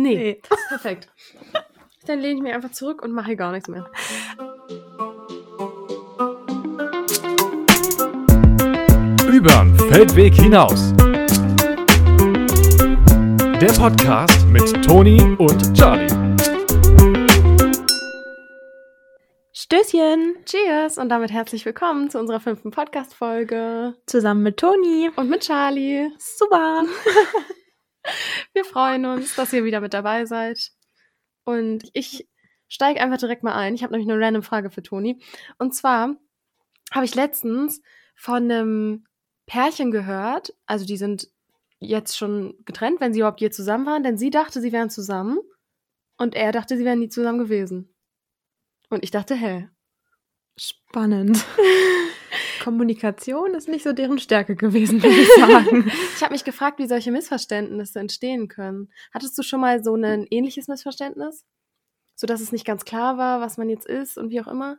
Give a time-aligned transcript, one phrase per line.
[0.00, 0.14] Nee.
[0.14, 0.42] nee.
[0.68, 1.08] Perfekt.
[2.06, 3.90] Dann lehne ich mich einfach zurück und mache hier gar nichts mehr.
[9.28, 10.94] Übern Feldweg hinaus.
[13.60, 16.06] Der Podcast mit Toni und Charlie.
[19.52, 20.36] Stößchen.
[20.44, 23.96] Cheers und damit herzlich willkommen zu unserer fünften Podcast-Folge.
[24.06, 25.10] Zusammen mit Toni.
[25.16, 26.08] Und mit Charlie.
[26.18, 26.84] Super.
[28.58, 30.72] Wir freuen uns, dass ihr wieder mit dabei seid.
[31.44, 32.28] Und ich
[32.66, 33.76] steige einfach direkt mal ein.
[33.76, 35.22] Ich habe nämlich eine random Frage für Toni.
[35.58, 36.16] Und zwar
[36.90, 37.80] habe ich letztens
[38.16, 39.06] von einem
[39.46, 41.28] Pärchen gehört, also die sind
[41.78, 45.38] jetzt schon getrennt, wenn sie überhaupt je zusammen waren, denn sie dachte, sie wären zusammen
[46.16, 47.94] und er dachte, sie wären nie zusammen gewesen.
[48.90, 49.68] Und ich dachte, hä?
[50.58, 51.46] Spannend.
[52.62, 55.90] Kommunikation ist nicht so deren Stärke gewesen, würde ich sagen.
[56.16, 58.90] ich habe mich gefragt, wie solche Missverständnisse entstehen können.
[59.12, 61.44] Hattest du schon mal so ein ähnliches Missverständnis?
[62.14, 64.78] So dass es nicht ganz klar war, was man jetzt ist und wie auch immer?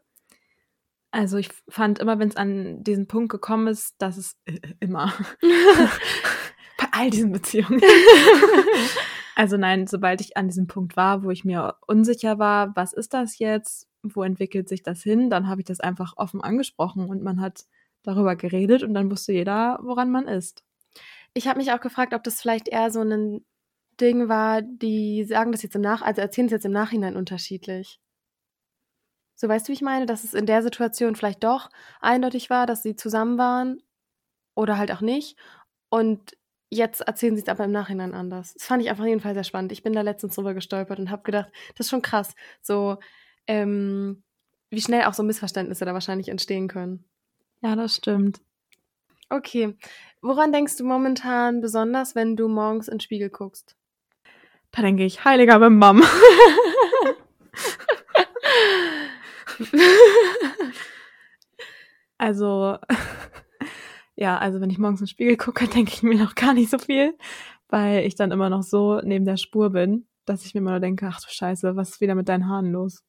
[1.12, 5.14] Also ich fand immer, wenn es an diesen Punkt gekommen ist, dass es äh, immer
[6.78, 7.82] bei all diesen Beziehungen.
[9.36, 13.14] also nein, sobald ich an diesem Punkt war, wo ich mir unsicher war, was ist
[13.14, 17.22] das jetzt, wo entwickelt sich das hin, dann habe ich das einfach offen angesprochen und
[17.22, 17.66] man hat
[18.04, 20.64] darüber geredet und dann wusste jeder, woran man ist.
[21.34, 23.46] Ich habe mich auch gefragt, ob das vielleicht eher so ein
[24.00, 28.00] Ding war, die sagen das jetzt im Nach, also erzählen es jetzt im Nachhinein unterschiedlich.
[29.36, 31.70] So weißt du, wie ich meine, dass es in der Situation vielleicht doch
[32.02, 33.82] eindeutig war, dass sie zusammen waren
[34.56, 35.38] oder halt auch nicht.
[35.90, 36.38] Und
[36.70, 38.54] jetzt erzählen sie es aber im Nachhinein anders.
[38.54, 39.72] Das fand ich einfach jedenfalls sehr spannend.
[39.72, 42.98] Ich bin da letztens drüber gestolpert und habe gedacht, das ist schon krass, so
[43.48, 44.24] ähm,
[44.70, 47.06] wie schnell auch so Missverständnisse da wahrscheinlich entstehen können.
[47.62, 48.42] Ja, das stimmt.
[49.30, 49.76] Okay.
[50.22, 53.76] Woran denkst du momentan besonders, wenn du morgens in den Spiegel guckst?
[54.72, 56.04] Da denke ich, heiliger Bam.
[62.18, 62.78] also,
[64.16, 66.70] ja, also wenn ich morgens in den Spiegel gucke, denke ich mir noch gar nicht
[66.70, 67.18] so viel,
[67.70, 70.80] weil ich dann immer noch so neben der Spur bin, dass ich mir immer nur
[70.80, 73.04] denke, ach du Scheiße, was ist wieder mit deinen Haaren los?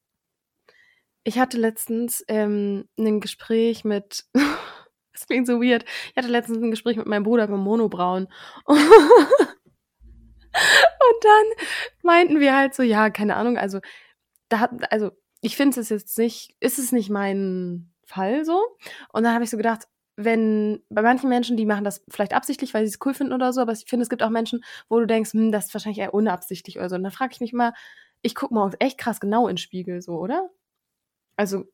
[1.24, 4.24] Ich hatte letztens ähm, ein Gespräch mit,
[5.12, 8.28] das klingt so weird, ich hatte letztens ein Gespräch mit meinem Bruder über Monobrauen.
[10.52, 11.66] Und dann
[12.02, 13.80] meinten wir halt so, ja, keine Ahnung, also
[14.48, 18.60] da hat, also ich finde es jetzt nicht, ist es nicht mein Fall so.
[19.12, 19.86] Und dann habe ich so gedacht,
[20.16, 23.52] wenn bei manchen Menschen, die machen das vielleicht absichtlich, weil sie es cool finden oder
[23.52, 26.00] so, aber ich finde, es gibt auch Menschen, wo du denkst, hm, das ist wahrscheinlich
[26.00, 26.96] eher unabsichtlich oder so.
[26.96, 27.72] Und dann frage ich mich mal,
[28.22, 30.50] ich gucke morgens echt krass genau in den Spiegel, so, oder?
[31.40, 31.64] Also.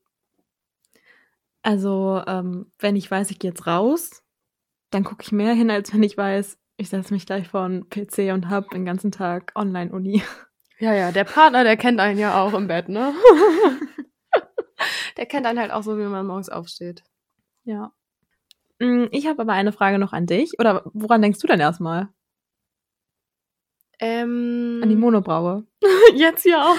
[1.62, 4.22] Also, ähm, wenn ich weiß, ich gehe jetzt raus,
[4.90, 7.90] dann gucke ich mehr hin, als wenn ich weiß, ich setze mich gleich vor einen
[7.90, 10.22] PC und habe den ganzen Tag Online-Uni.
[10.78, 13.12] Ja, ja, der Partner, der kennt einen ja auch im Bett, ne?
[15.16, 17.02] der kennt einen halt auch so, wie man morgens aufsteht.
[17.64, 17.92] Ja.
[18.78, 20.60] Mm, ich habe aber eine Frage noch an dich.
[20.60, 22.10] Oder woran denkst du denn erstmal?
[23.98, 25.66] Ähm, an die Monobraue.
[26.14, 26.72] Jetzt ja.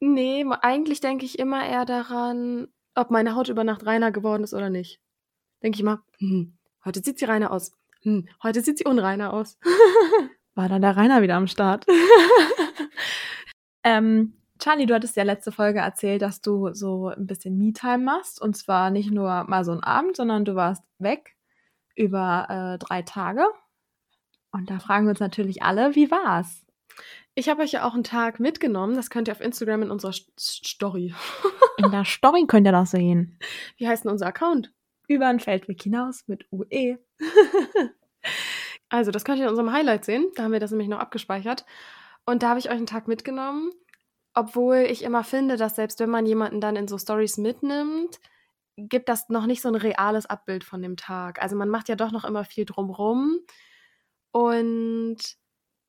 [0.00, 4.54] Nee, eigentlich denke ich immer eher daran, ob meine Haut über Nacht reiner geworden ist
[4.54, 5.00] oder nicht.
[5.62, 7.72] Denke ich immer, hm, Heute sieht sie reiner aus.
[8.02, 9.58] Hm, heute sieht sie unreiner aus.
[10.54, 11.86] War dann der Rainer wieder am Start.
[13.84, 18.40] ähm, Charlie, du hattest ja letzte Folge erzählt, dass du so ein bisschen Me-Time machst.
[18.40, 21.36] Und zwar nicht nur mal so einen Abend, sondern du warst weg
[21.94, 23.44] über äh, drei Tage.
[24.50, 26.64] Und da fragen wir uns natürlich alle, wie war's?
[27.38, 28.96] Ich habe euch ja auch einen Tag mitgenommen.
[28.96, 31.14] Das könnt ihr auf Instagram in unserer St Story.
[31.76, 33.38] in der Story könnt ihr das sehen.
[33.76, 34.72] Wie heißt denn unser Account?
[35.06, 36.98] über einen Feldweg hinaus mit UE.
[38.90, 40.26] also, das könnt ihr in unserem Highlight sehen.
[40.34, 41.64] Da haben wir das nämlich noch abgespeichert.
[42.26, 43.70] Und da habe ich euch einen Tag mitgenommen,
[44.34, 48.20] obwohl ich immer finde, dass selbst wenn man jemanden dann in so Stories mitnimmt,
[48.76, 51.40] gibt das noch nicht so ein reales Abbild von dem Tag.
[51.40, 53.38] Also man macht ja doch noch immer viel drumrum.
[54.32, 55.38] Und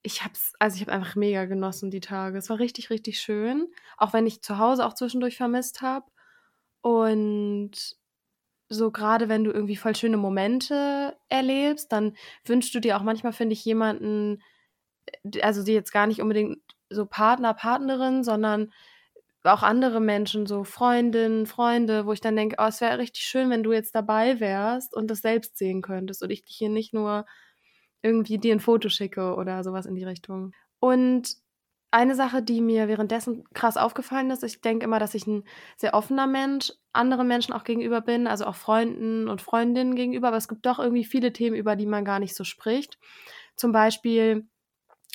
[0.02, 2.38] ich hab's, also ich habe einfach mega genossen die Tage.
[2.38, 3.68] Es war richtig, richtig schön.
[3.98, 6.06] Auch wenn ich zu Hause auch zwischendurch vermisst habe.
[6.82, 7.98] Und
[8.70, 12.16] so gerade wenn du irgendwie voll schöne Momente erlebst, dann
[12.46, 14.42] wünschst du dir auch manchmal, finde ich, jemanden,
[15.42, 16.60] also die jetzt gar nicht unbedingt
[16.90, 18.72] so Partner, Partnerin, sondern
[19.44, 23.50] auch andere Menschen, so Freundinnen, Freunde, wo ich dann denke, oh, es wäre richtig schön,
[23.50, 26.94] wenn du jetzt dabei wärst und das selbst sehen könntest und ich dich hier nicht
[26.94, 27.26] nur
[28.02, 30.54] irgendwie dir ein Foto schicke oder sowas in die Richtung.
[30.80, 31.36] Und
[31.92, 35.44] eine Sache, die mir währenddessen krass aufgefallen ist, ich denke immer, dass ich ein
[35.76, 40.38] sehr offener Mensch anderen Menschen auch gegenüber bin, also auch Freunden und Freundinnen gegenüber, aber
[40.38, 43.00] es gibt doch irgendwie viele Themen, über die man gar nicht so spricht.
[43.56, 44.48] Zum Beispiel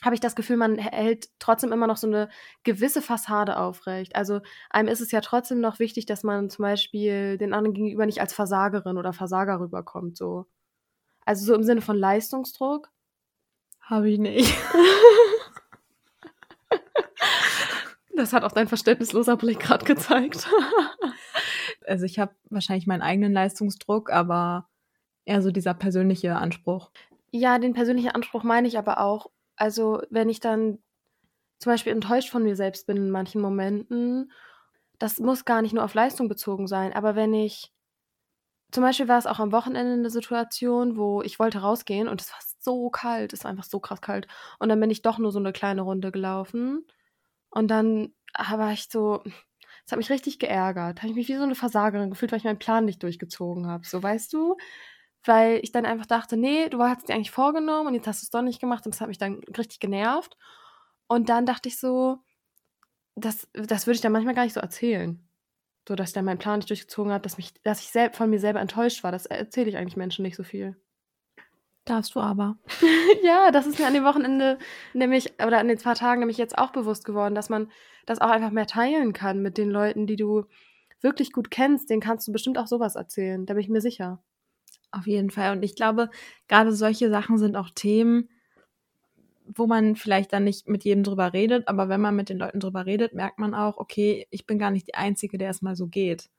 [0.04, 2.28] habe ich das Gefühl, man hält trotzdem immer noch so eine
[2.64, 4.16] gewisse Fassade aufrecht.
[4.16, 4.40] Also
[4.70, 8.20] einem ist es ja trotzdem noch wichtig, dass man zum Beispiel den anderen gegenüber nicht
[8.20, 10.16] als Versagerin oder Versager rüberkommt.
[10.16, 10.46] So.
[11.24, 12.90] Also so im Sinne von Leistungsdruck.
[13.80, 14.54] Habe ich nicht.
[18.16, 20.48] Das hat auch dein verständnisloser Blick gerade gezeigt.
[21.86, 24.68] also ich habe wahrscheinlich meinen eigenen Leistungsdruck, aber
[25.24, 26.90] eher so dieser persönliche Anspruch.
[27.32, 29.30] Ja, den persönlichen Anspruch meine ich aber auch.
[29.56, 30.78] Also wenn ich dann
[31.58, 34.30] zum Beispiel enttäuscht von mir selbst bin in manchen Momenten,
[34.98, 37.72] das muss gar nicht nur auf Leistung bezogen sein, aber wenn ich
[38.74, 42.32] zum Beispiel war es auch am Wochenende eine Situation, wo ich wollte rausgehen und es
[42.32, 44.26] war so kalt, es war einfach so krass kalt.
[44.58, 46.84] Und dann bin ich doch nur so eine kleine Runde gelaufen.
[47.50, 49.22] Und dann war ich so,
[49.86, 51.02] es hat mich richtig geärgert.
[51.02, 53.86] Habe ich mich wie so eine Versagerin gefühlt, weil ich meinen Plan nicht durchgezogen habe.
[53.86, 54.56] So, weißt du?
[55.22, 58.26] Weil ich dann einfach dachte, nee, du hast dir eigentlich vorgenommen und jetzt hast du
[58.26, 60.36] es doch nicht gemacht und das hat mich dann richtig genervt.
[61.06, 62.18] Und dann dachte ich so,
[63.14, 65.23] das, das würde ich dann manchmal gar nicht so erzählen
[65.86, 68.30] so dass ich dann meinen Plan nicht durchgezogen habe, dass, mich, dass ich selbst von
[68.30, 69.12] mir selber enttäuscht war.
[69.12, 70.76] Das erzähle ich eigentlich Menschen nicht so viel.
[71.84, 72.56] Darfst du aber.
[73.22, 74.58] ja, das ist mir an dem Wochenende
[74.94, 77.70] nämlich, oder an den zwei Tagen nämlich jetzt auch bewusst geworden, dass man
[78.06, 80.44] das auch einfach mehr teilen kann mit den Leuten, die du
[81.02, 81.90] wirklich gut kennst.
[81.90, 83.44] Denen kannst du bestimmt auch sowas erzählen.
[83.44, 84.22] Da bin ich mir sicher.
[84.90, 85.52] Auf jeden Fall.
[85.52, 86.08] Und ich glaube,
[86.48, 88.30] gerade solche Sachen sind auch Themen,
[89.44, 92.60] wo man vielleicht dann nicht mit jedem drüber redet, aber wenn man mit den Leuten
[92.60, 95.76] drüber redet, merkt man auch, okay, ich bin gar nicht die Einzige, der es mal
[95.76, 96.30] so geht.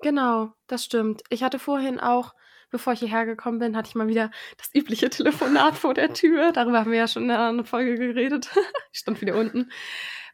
[0.00, 1.22] Genau, das stimmt.
[1.28, 2.34] Ich hatte vorhin auch,
[2.70, 6.52] bevor ich hierher gekommen bin, hatte ich mal wieder das übliche Telefonat vor der Tür.
[6.52, 8.50] Darüber haben wir ja schon in einer Folge geredet.
[8.92, 9.70] ich stand wieder unten.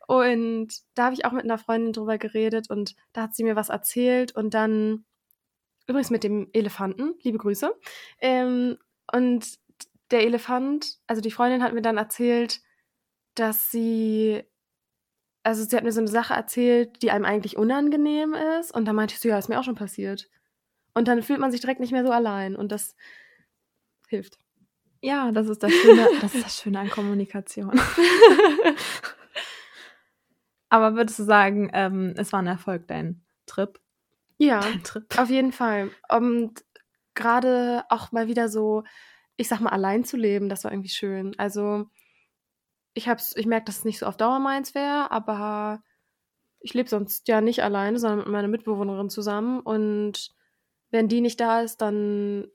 [0.07, 3.57] Und da habe ich auch mit einer Freundin drüber geredet und da hat sie mir
[3.57, 5.05] was erzählt und dann,
[5.89, 7.75] übrigens mit dem Elefanten, liebe Grüße.
[8.21, 8.79] Ähm,
[9.13, 9.59] und
[10.11, 12.61] der Elefant, also die Freundin hat mir dann erzählt,
[13.35, 14.43] dass sie,
[15.43, 18.73] also sie hat mir so eine Sache erzählt, die einem eigentlich unangenehm ist.
[18.73, 20.29] Und dann meinte ich so, ja, ist mir auch schon passiert.
[20.95, 22.97] Und dann fühlt man sich direkt nicht mehr so allein und das
[24.09, 24.39] hilft.
[25.03, 27.79] Ja, das ist das Schöne, das ist das Schöne an Kommunikation.
[30.69, 33.79] Aber würdest du sagen, ähm, es war ein Erfolg, dein Trip?
[34.39, 35.19] Ja, dein Trip.
[35.19, 35.91] auf jeden Fall.
[36.09, 36.65] Und
[37.15, 38.85] gerade auch mal wieder so
[39.37, 41.39] ich sag mal, allein zu leben, das war irgendwie schön.
[41.39, 41.87] Also
[42.95, 45.83] ich hab's, ich merke, dass es nicht so auf Dauer meins wäre, aber
[46.61, 49.61] ich lebe sonst ja nicht alleine, sondern mit meiner Mitbewohnerin zusammen.
[49.61, 50.35] Und
[50.91, 52.49] wenn die nicht da ist, dann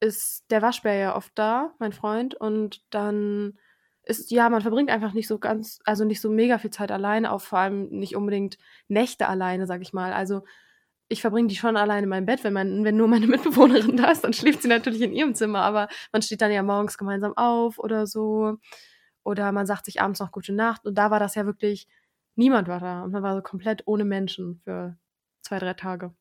[0.00, 2.34] ist der Waschbär ja oft da, mein Freund.
[2.34, 3.58] Und dann
[4.02, 7.32] ist, ja, man verbringt einfach nicht so ganz, also nicht so mega viel Zeit alleine,
[7.32, 10.12] auch vor allem nicht unbedingt Nächte alleine, sag ich mal.
[10.12, 10.42] Also
[11.08, 12.44] ich verbringe die schon alleine in meinem Bett.
[12.44, 15.60] Wenn, man, wenn nur meine Mitbewohnerin da ist, dann schläft sie natürlich in ihrem Zimmer,
[15.60, 18.56] aber man steht dann ja morgens gemeinsam auf oder so.
[19.24, 20.86] Oder man sagt sich abends noch gute Nacht.
[20.86, 21.88] Und da war das ja wirklich,
[22.36, 23.02] niemand war da.
[23.02, 24.96] Und man war so komplett ohne Menschen für
[25.42, 26.14] zwei, drei Tage.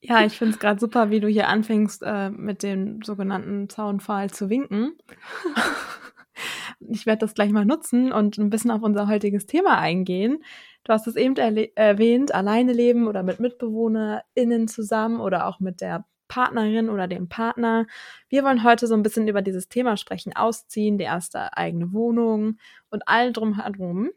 [0.00, 4.30] Ja, ich finde es gerade super, wie du hier anfängst, äh, mit dem sogenannten Zaunpfahl
[4.30, 4.96] zu winken.
[6.80, 10.38] ich werde das gleich mal nutzen und ein bisschen auf unser heutiges Thema eingehen.
[10.88, 16.06] Du hast es eben erwähnt, alleine leben oder mit MitbewohnerInnen zusammen oder auch mit der
[16.28, 17.86] Partnerin oder dem Partner.
[18.30, 20.34] Wir wollen heute so ein bisschen über dieses Thema sprechen.
[20.34, 22.58] Ausziehen, die erste eigene Wohnung
[22.88, 24.12] und all drumherum.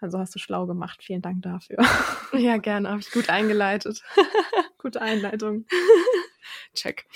[0.00, 1.04] Also hast du schlau gemacht.
[1.04, 1.78] Vielen Dank dafür.
[2.32, 2.90] Ja, gerne.
[2.90, 4.02] Habe ich gut eingeleitet.
[4.78, 5.66] Gute Einleitung.
[6.74, 7.06] Check.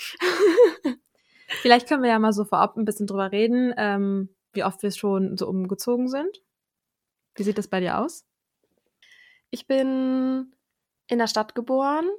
[1.61, 4.91] Vielleicht können wir ja mal so vorab ein bisschen drüber reden, ähm, wie oft wir
[4.91, 6.41] schon so umgezogen sind.
[7.35, 8.25] Wie sieht das bei dir aus?
[9.51, 10.53] Ich bin
[11.07, 12.09] in der Stadt geboren.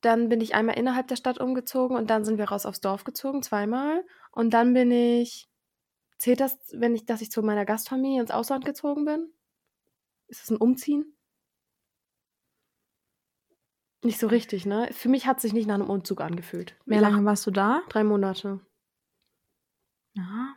[0.00, 3.04] Dann bin ich einmal innerhalb der Stadt umgezogen und dann sind wir raus aufs Dorf
[3.04, 4.04] gezogen, zweimal.
[4.30, 5.48] Und dann bin ich,
[6.18, 9.32] zählt das, wenn ich, dass ich zu meiner Gastfamilie ins Ausland gezogen bin?
[10.28, 11.16] Ist das ein Umziehen?
[14.02, 14.90] Nicht so richtig, ne?
[14.92, 16.76] Für mich hat es sich nicht nach einem Umzug angefühlt.
[16.84, 17.82] Wie lange warst du da?
[17.88, 18.60] Drei Monate.
[20.12, 20.54] Ja.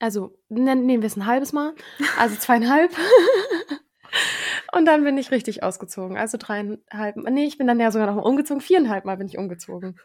[0.00, 1.74] Also, nehmen wir es ein halbes Mal.
[2.18, 2.90] Also zweieinhalb.
[4.72, 6.16] Und dann bin ich richtig ausgezogen.
[6.16, 7.16] Also dreieinhalb.
[7.16, 8.60] Nee, ich bin dann ja sogar noch mal umgezogen.
[8.60, 9.98] Viereinhalb Mal bin ich umgezogen.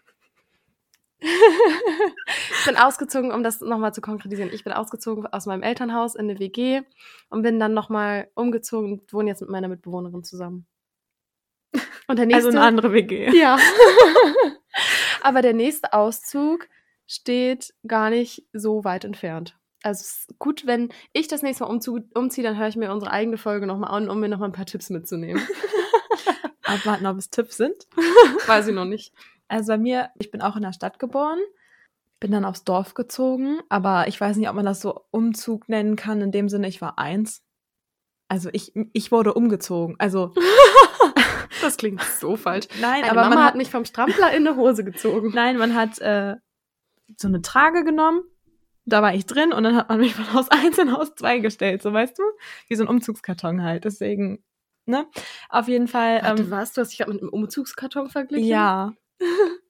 [1.20, 4.52] ich bin ausgezogen, um das nochmal zu konkretisieren.
[4.54, 6.82] Ich bin ausgezogen aus meinem Elternhaus in eine WG
[7.30, 10.66] und bin dann nochmal umgezogen und wohne jetzt mit meiner Mitbewohnerin zusammen.
[12.08, 13.32] Und der nächste, also eine andere WG.
[13.38, 13.58] Ja.
[15.22, 16.68] Aber der nächste Auszug
[17.08, 21.70] steht gar nicht so weit entfernt also es ist gut, wenn ich das nächste Mal
[21.70, 24.66] umziehe, dann höre ich mir unsere eigene Folge nochmal an, um mir nochmal ein paar
[24.66, 25.42] Tipps mitzunehmen.
[26.64, 27.88] Abwarten, ob es Tipps sind.
[28.48, 29.14] Weiß ich noch nicht.
[29.48, 31.40] Also bei mir, ich bin auch in der Stadt geboren.
[32.20, 35.96] Bin dann aufs Dorf gezogen, aber ich weiß nicht, ob man das so Umzug nennen
[35.96, 36.22] kann.
[36.22, 37.44] In dem Sinne, ich war eins.
[38.28, 39.96] Also ich, ich wurde umgezogen.
[40.00, 40.34] Also
[41.62, 42.68] Das klingt so falsch.
[42.82, 45.32] nein, Meine aber Mama man hat hat mich vom Strampler in eine Hose gezogen.
[45.34, 46.36] Nein, man hat äh,
[47.18, 48.24] so eine Trage genommen,
[48.86, 51.40] da war ich drin und dann hat man mich von Haus 1 in Haus 2
[51.40, 52.24] gestellt, so weißt du?
[52.68, 53.86] Wie so ein Umzugskarton halt.
[53.86, 54.44] Deswegen,
[54.86, 55.08] ne?
[55.50, 56.22] Auf jeden Fall.
[56.24, 56.74] Warte, Ähm, was?
[56.74, 58.48] Du hast dich gerade mit einem Umzugskarton verglichen?
[58.48, 58.94] ja.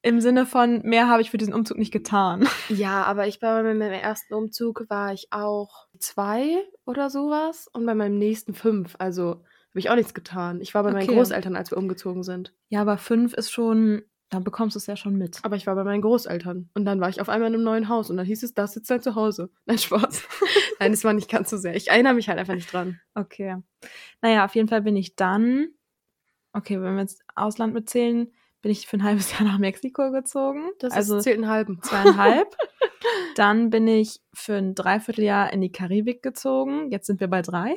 [0.02, 2.48] Im Sinne von, mehr habe ich für diesen Umzug nicht getan.
[2.70, 7.86] Ja, aber ich war bei meinem ersten Umzug war ich auch zwei oder sowas und
[7.86, 8.96] bei meinem nächsten fünf.
[8.98, 9.30] Also
[9.70, 10.62] habe ich auch nichts getan.
[10.62, 11.16] Ich war bei meinen Okay.
[11.16, 12.54] Großeltern, als wir umgezogen sind.
[12.70, 15.40] Ja, aber fünf ist schon, da bekommst du es ja schon mit.
[15.44, 17.90] Aber ich war bei meinen Großeltern und dann war ich auf einmal in einem neuen
[17.90, 19.50] Haus und dann hieß es, das ist dein Zuhause.
[19.66, 20.28] Nein, Spaß.
[20.80, 21.76] Nein, das war nicht ganz so sehr.
[21.76, 23.00] Ich erinnere mich halt einfach nicht dran.
[23.14, 23.58] Okay.
[24.22, 25.70] Naja, auf jeden Fall bin ich dann,
[26.54, 30.72] okay, wenn wir jetzt Ausland mitzählen, bin ich für ein halbes Jahr nach Mexiko gezogen.
[30.80, 31.82] Das also ist, zählt einen halben.
[31.82, 32.56] zweieinhalb.
[33.36, 36.90] Dann bin ich für ein Dreivierteljahr in die Karibik gezogen.
[36.90, 37.76] Jetzt sind wir bei drei.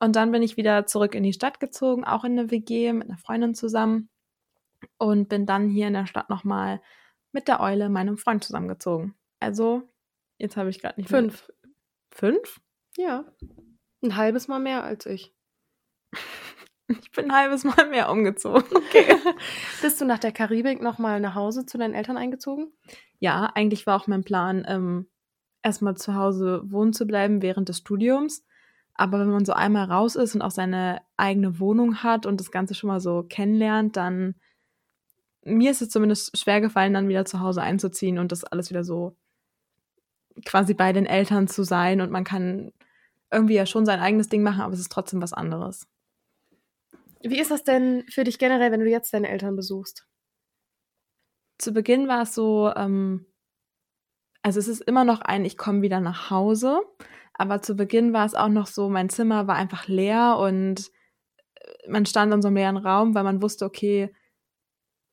[0.00, 3.08] Und dann bin ich wieder zurück in die Stadt gezogen, auch in eine WG mit
[3.08, 4.10] einer Freundin zusammen.
[4.98, 6.80] Und bin dann hier in der Stadt nochmal
[7.32, 9.14] mit der Eule, meinem Freund, zusammengezogen.
[9.40, 9.82] Also,
[10.38, 11.52] jetzt habe ich gerade nicht mehr- Fünf.
[12.10, 12.60] Fünf?
[12.96, 13.24] Ja.
[14.02, 15.34] Ein halbes Mal mehr als ich.
[16.90, 18.64] Ich bin ein halbes Mal mehr umgezogen.
[18.74, 19.14] Okay.
[19.82, 22.72] Bist du nach der Karibik nochmal nach Hause zu deinen Eltern eingezogen?
[23.18, 25.06] Ja, eigentlich war auch mein Plan, ähm,
[25.62, 28.42] erstmal zu Hause wohnen zu bleiben während des Studiums.
[28.94, 32.50] Aber wenn man so einmal raus ist und auch seine eigene Wohnung hat und das
[32.50, 34.34] Ganze schon mal so kennenlernt, dann
[35.48, 38.84] mir ist es zumindest schwer gefallen, dann wieder zu Hause einzuziehen und das alles wieder
[38.84, 39.16] so
[40.44, 42.00] quasi bei den Eltern zu sein.
[42.00, 42.72] Und man kann
[43.30, 45.86] irgendwie ja schon sein eigenes Ding machen, aber es ist trotzdem was anderes.
[47.22, 50.08] Wie ist das denn für dich generell, wenn du jetzt deine Eltern besuchst?
[51.58, 53.26] zu Beginn war es so, ähm,
[54.42, 56.80] also es ist immer noch ein, ich komme wieder nach Hause,
[57.34, 60.90] aber zu Beginn war es auch noch so, mein Zimmer war einfach leer und
[61.56, 64.14] äh, man stand in so einem leeren Raum, weil man wusste, okay,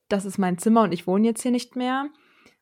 [0.07, 2.09] das ist mein Zimmer und ich wohne jetzt hier nicht mehr.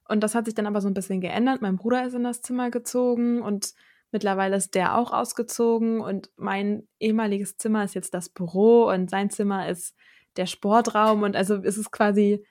[0.07, 1.62] Und das hat sich dann aber so ein bisschen geändert.
[1.62, 3.73] Mein Bruder ist in das Zimmer gezogen und
[4.12, 9.29] mittlerweile ist der auch ausgezogen und mein ehemaliges Zimmer ist jetzt das Büro und sein
[9.29, 9.95] Zimmer ist
[10.38, 12.45] der Sportraum und also es ist quasi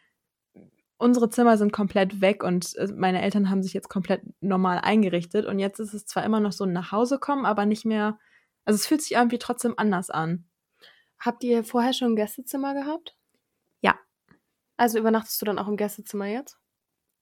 [0.98, 5.46] unsere Zimmer sind komplett weg und äh, meine Eltern haben sich jetzt komplett normal eingerichtet
[5.46, 8.18] und jetzt ist es zwar immer noch so ein Nachhausekommen, aber nicht mehr,
[8.64, 10.44] also es fühlt sich irgendwie trotzdem anders an.
[11.18, 13.16] Habt ihr vorher schon ein Gästezimmer gehabt?
[14.76, 16.58] Also übernachtest du dann auch im Gästezimmer jetzt?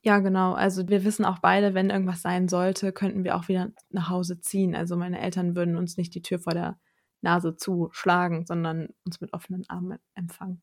[0.03, 0.55] Ja, genau.
[0.55, 4.41] Also wir wissen auch beide, wenn irgendwas sein sollte, könnten wir auch wieder nach Hause
[4.41, 4.75] ziehen.
[4.75, 6.79] Also meine Eltern würden uns nicht die Tür vor der
[7.21, 10.63] Nase zuschlagen, sondern uns mit offenen Armen empfangen.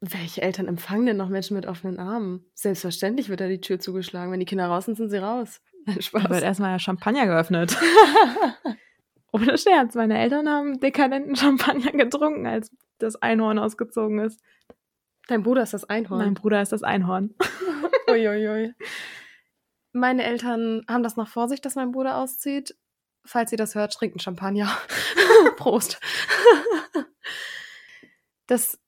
[0.00, 2.44] Welche Eltern empfangen denn noch Menschen mit offenen Armen?
[2.54, 4.30] Selbstverständlich wird da die Tür zugeschlagen.
[4.30, 5.60] Wenn die Kinder raus sind, sind sie raus.
[5.86, 6.30] Nein, Da Spaß.
[6.30, 7.76] wird erstmal Champagner geöffnet.
[9.32, 14.40] Ohne Scherz, meine Eltern haben dekadenten Champagner getrunken, als das Einhorn ausgezogen ist.
[15.26, 16.34] Dein Bruder ist das Mein Einhorn.
[16.34, 17.34] Bruder ist das Einhorn.
[18.08, 18.74] Uiuiui.
[19.92, 22.76] Meine Eltern haben das noch vor sich, dass mein Bruder auszieht.
[23.24, 24.70] Falls ihr das hört, trinkt einen Champagner.
[25.56, 25.98] Prost.
[28.46, 28.78] das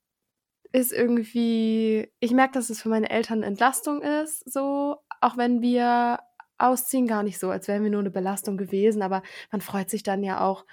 [0.72, 6.20] ist irgendwie, ich merke, dass es für meine Eltern Entlastung ist, so, auch wenn wir
[6.58, 10.02] ausziehen, gar nicht so, als wären wir nur eine Belastung gewesen, aber man freut sich
[10.02, 10.66] dann ja auch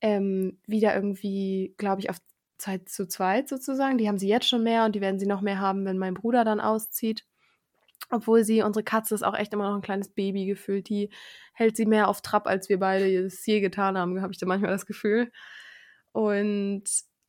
[0.00, 2.18] ähm, wieder irgendwie, glaube ich, auf
[2.62, 3.98] Zeit zu zweit sozusagen.
[3.98, 6.14] Die haben sie jetzt schon mehr und die werden sie noch mehr haben, wenn mein
[6.14, 7.26] Bruder dann auszieht.
[8.10, 10.88] Obwohl sie, unsere Katze ist auch echt immer noch ein kleines Baby gefühlt.
[10.88, 11.10] Die
[11.54, 14.46] hält sie mehr auf Trab, als wir beide es je getan haben, habe ich da
[14.46, 15.32] manchmal das Gefühl.
[16.12, 16.84] Und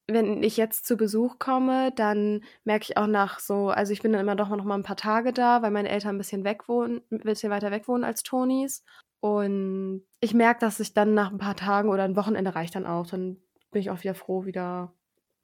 [0.07, 4.11] wenn ich jetzt zu Besuch komme, dann merke ich auch nach so, also ich bin
[4.11, 6.67] dann immer doch noch mal ein paar Tage da, weil meine Eltern ein bisschen weg
[6.67, 8.83] wohnen, ein bisschen weiter weg wohnen als Tonis.
[9.21, 12.85] Und ich merke, dass ich dann nach ein paar Tagen oder ein Wochenende reicht dann
[12.85, 13.07] auch.
[13.07, 13.37] Dann
[13.71, 14.93] bin ich auch wieder froh, wieder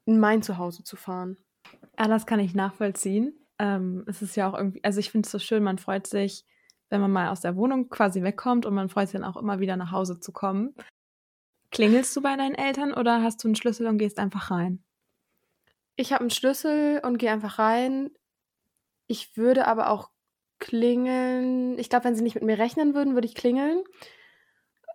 [0.09, 1.37] in mein Zuhause zu fahren.
[1.99, 3.31] Ja, das kann ich nachvollziehen.
[3.59, 6.45] Ähm, es ist ja auch irgendwie, also ich finde es so schön, man freut sich,
[6.89, 9.59] wenn man mal aus der Wohnung quasi wegkommt und man freut sich dann auch immer
[9.59, 10.73] wieder nach Hause zu kommen.
[11.69, 14.83] Klingelst du bei deinen Eltern oder hast du einen Schlüssel und gehst einfach rein?
[15.95, 18.09] Ich habe einen Schlüssel und gehe einfach rein.
[19.05, 20.09] Ich würde aber auch
[20.57, 21.77] klingeln.
[21.77, 23.83] Ich glaube, wenn sie nicht mit mir rechnen würden, würde ich klingeln.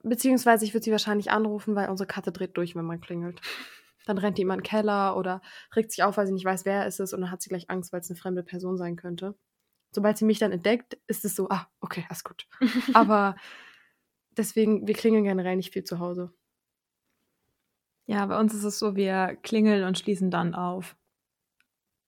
[0.02, 3.40] Beziehungsweise ich würde sie wahrscheinlich anrufen, weil unsere Katze dreht durch, wenn man klingelt.
[4.06, 5.40] Dann rennt die immer in den Keller oder
[5.74, 7.70] regt sich auf, weil sie nicht weiß, wer es ist und dann hat sie gleich
[7.70, 9.36] Angst, weil es eine fremde Person sein könnte.
[9.92, 12.46] Sobald sie mich dann entdeckt, ist es so, ah, okay, alles gut.
[12.94, 13.36] Aber
[14.36, 16.32] deswegen, wir klingeln generell nicht viel zu Hause.
[18.06, 20.96] Ja, bei uns ist es so, wir klingeln und schließen dann auf.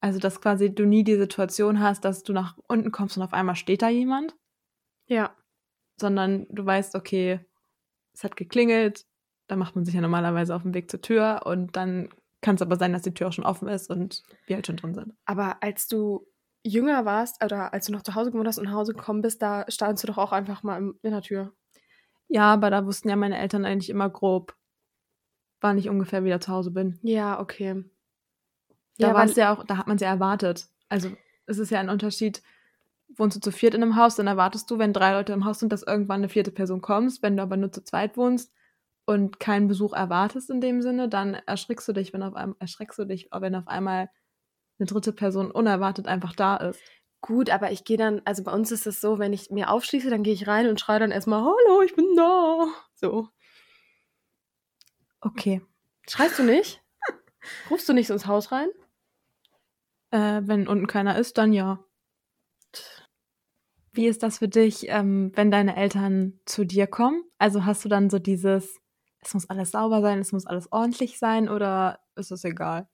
[0.00, 3.32] Also, dass quasi du nie die Situation hast, dass du nach unten kommst und auf
[3.32, 4.36] einmal steht da jemand,
[5.06, 5.34] Ja.
[5.98, 7.40] sondern du weißt, okay,
[8.12, 9.06] es hat geklingelt,
[9.48, 12.08] da macht man sich ja normalerweise auf den Weg zur Tür und dann
[12.40, 14.76] kann es aber sein, dass die Tür auch schon offen ist und wir halt schon
[14.76, 15.14] drin sind.
[15.24, 16.26] Aber als du
[16.64, 19.40] jünger warst oder als du noch zu Hause gewohnt hast und nach Hause gekommen bist,
[19.42, 21.52] da standst du doch auch einfach mal in der Tür.
[22.28, 24.56] Ja, aber da wussten ja meine Eltern eigentlich immer grob,
[25.60, 26.98] wann ich ungefähr wieder zu Hause bin.
[27.02, 27.84] Ja, okay.
[28.98, 30.68] Da Ja, war es ja auch, da hat man es ja erwartet.
[30.88, 31.10] Also
[31.46, 32.42] es ist ja ein Unterschied,
[33.16, 35.60] wohnst du zu viert in einem Haus, dann erwartest du, wenn drei Leute im Haus
[35.60, 37.22] sind, dass irgendwann eine vierte Person kommt.
[37.22, 38.52] Wenn du aber nur zu zweit wohnst
[39.06, 42.98] und keinen Besuch erwartest in dem Sinne, dann erschrickst du dich, wenn auf einmal erschreckst
[42.98, 44.10] du dich, wenn auf einmal
[44.78, 46.80] eine dritte Person unerwartet einfach da ist.
[47.22, 50.10] Gut, aber ich gehe dann, also bei uns ist es so, wenn ich mir aufschließe,
[50.10, 52.66] dann gehe ich rein und schreie dann erstmal, hallo, ich bin da.
[52.94, 53.28] So.
[55.20, 55.62] Okay.
[56.08, 56.82] Schreist du nicht?
[57.70, 58.68] Rufst du nicht ins Haus rein?
[60.10, 61.84] Äh, wenn unten keiner ist, dann ja.
[63.92, 67.24] Wie ist das für dich, ähm, wenn deine Eltern zu dir kommen?
[67.38, 68.78] Also hast du dann so dieses,
[69.26, 72.88] es muss alles sauber sein, es muss alles ordentlich sein oder ist es egal?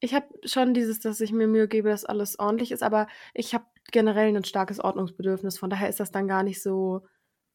[0.00, 3.54] Ich habe schon dieses, dass ich mir Mühe gebe, dass alles ordentlich ist, aber ich
[3.54, 5.58] habe generell ein starkes Ordnungsbedürfnis.
[5.58, 7.06] Von daher ist das dann gar nicht so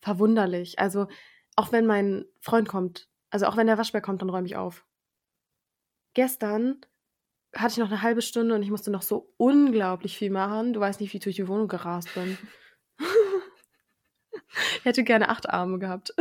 [0.02, 0.80] verwunderlich.
[0.80, 1.08] Also
[1.56, 4.86] auch wenn mein Freund kommt, also auch wenn der Waschbär kommt, dann räume ich auf.
[6.14, 6.82] Gestern
[7.56, 10.74] hatte ich noch eine halbe Stunde und ich musste noch so unglaublich viel machen.
[10.74, 12.38] Du weißt nicht, wie ich durch die Wohnung gerast bin.
[14.80, 16.14] ich hätte gerne acht Arme gehabt.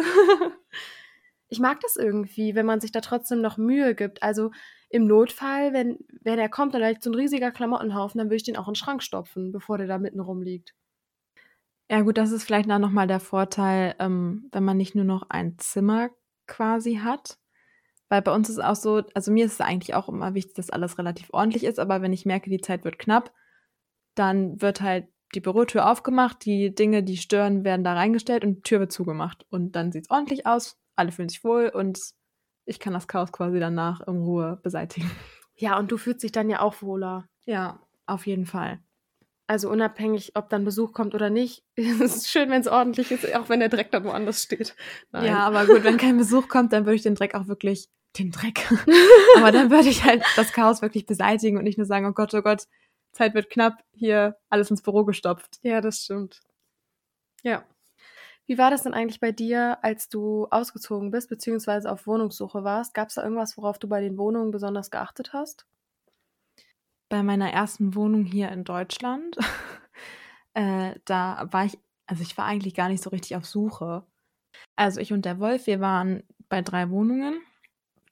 [1.53, 4.23] Ich mag das irgendwie, wenn man sich da trotzdem noch Mühe gibt.
[4.23, 4.51] Also
[4.89, 8.43] im Notfall, wenn, wenn er kommt, dann liegt so ein riesiger Klamottenhaufen, dann würde ich
[8.43, 10.75] den auch in den Schrank stopfen, bevor der da mitten rumliegt.
[11.91, 15.29] Ja gut, das ist vielleicht dann nochmal der Vorteil, ähm, wenn man nicht nur noch
[15.29, 16.09] ein Zimmer
[16.47, 17.39] quasi hat.
[18.09, 20.71] Weil bei uns ist auch so, also mir ist es eigentlich auch immer wichtig, dass
[20.71, 23.31] alles relativ ordentlich ist, aber wenn ich merke, die Zeit wird knapp,
[24.15, 28.63] dann wird halt die Bürotür aufgemacht, die Dinge, die stören, werden da reingestellt und die
[28.63, 29.47] Tür wird zugemacht.
[29.51, 32.01] Und dann sieht es ordentlich aus, alle fühlen sich wohl und
[32.65, 35.11] ich kann das Chaos quasi danach in Ruhe beseitigen.
[35.55, 37.29] Ja, und du fühlst dich dann ja auch wohler.
[37.45, 38.81] Ja, auf jeden Fall.
[39.47, 41.63] Also unabhängig, ob dann Besuch kommt oder nicht.
[41.77, 44.75] Es ist schön, wenn es ordentlich ist, auch wenn der Dreck dann woanders steht.
[45.13, 45.27] Nein.
[45.27, 48.31] Ja, aber gut, wenn kein Besuch kommt, dann würde ich den Dreck auch wirklich, den
[48.31, 48.67] Dreck.
[49.37, 52.33] aber dann würde ich halt das Chaos wirklich beseitigen und nicht nur sagen, oh Gott,
[52.33, 52.67] oh Gott,
[53.13, 55.59] Zeit wird knapp, hier alles ins Büro gestopft.
[55.63, 56.41] Ja, das stimmt.
[57.43, 57.65] Ja.
[58.47, 62.95] Wie war das denn eigentlich bei dir, als du ausgezogen bist, beziehungsweise auf Wohnungssuche warst?
[62.95, 65.67] Gab es da irgendwas, worauf du bei den Wohnungen besonders geachtet hast?
[67.09, 69.37] Bei meiner ersten Wohnung hier in Deutschland,
[70.55, 74.05] äh, da war ich, also ich war eigentlich gar nicht so richtig auf Suche.
[74.77, 77.41] Also ich und der Wolf, wir waren bei drei Wohnungen,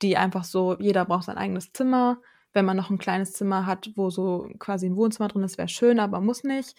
[0.02, 2.20] die einfach so, jeder braucht sein eigenes Zimmer.
[2.52, 5.68] Wenn man noch ein kleines Zimmer hat, wo so quasi ein Wohnzimmer drin ist, wäre
[5.68, 6.76] schön, aber muss nicht.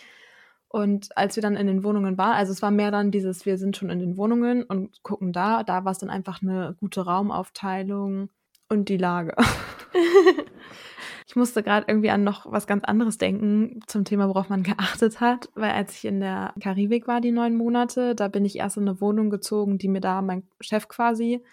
[0.71, 3.57] Und als wir dann in den Wohnungen waren, also es war mehr dann dieses, wir
[3.57, 7.01] sind schon in den Wohnungen und gucken da, da war es dann einfach eine gute
[7.01, 8.29] Raumaufteilung
[8.69, 9.35] und die Lage.
[11.27, 15.19] ich musste gerade irgendwie an noch was ganz anderes denken zum Thema, worauf man geachtet
[15.19, 18.77] hat, weil als ich in der Karibik war, die neun Monate, da bin ich erst
[18.77, 21.43] in eine Wohnung gezogen, die mir da mein Chef quasi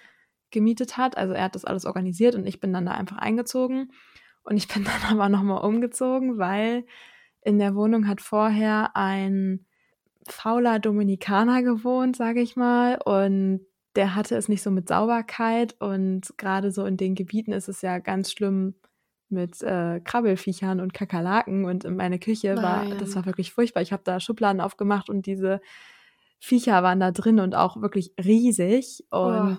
[0.52, 1.16] gemietet hat.
[1.16, 3.90] Also er hat das alles organisiert und ich bin dann da einfach eingezogen.
[4.44, 6.84] Und ich bin dann aber nochmal umgezogen, weil
[7.42, 9.64] in der Wohnung hat vorher ein
[10.28, 12.98] fauler Dominikaner gewohnt, sage ich mal.
[13.04, 13.60] Und
[13.96, 15.76] der hatte es nicht so mit Sauberkeit.
[15.80, 18.74] Und gerade so in den Gebieten ist es ja ganz schlimm
[19.30, 21.64] mit äh, Krabbelfiechern und Kakerlaken.
[21.64, 22.98] Und in meine Küche war, Nein.
[22.98, 23.82] das war wirklich furchtbar.
[23.82, 25.60] Ich habe da Schubladen aufgemacht und diese
[26.40, 29.04] Viecher waren da drin und auch wirklich riesig.
[29.10, 29.58] Und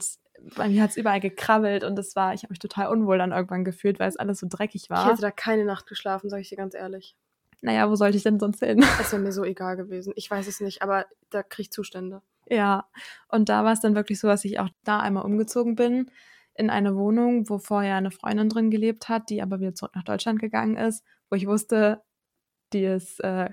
[0.55, 3.31] bei mir hat es überall gekrabbelt und das war, ich habe mich total unwohl dann
[3.31, 5.09] irgendwann gefühlt, weil es alles so dreckig Ich war.
[5.09, 7.15] hätte da keine Nacht geschlafen, sage ich dir ganz ehrlich.
[7.61, 8.79] Naja, wo sollte ich denn sonst hin?
[8.97, 10.13] Das wäre mir so egal gewesen.
[10.15, 12.21] Ich weiß es nicht, aber da kriege ich Zustände.
[12.47, 12.89] Ja,
[13.27, 16.09] und da war es dann wirklich so, dass ich auch da einmal umgezogen bin
[16.55, 20.03] in eine Wohnung, wo vorher eine Freundin drin gelebt hat, die aber wieder zurück nach
[20.03, 22.01] Deutschland gegangen ist, wo ich wusste,
[22.73, 23.49] die ist äh,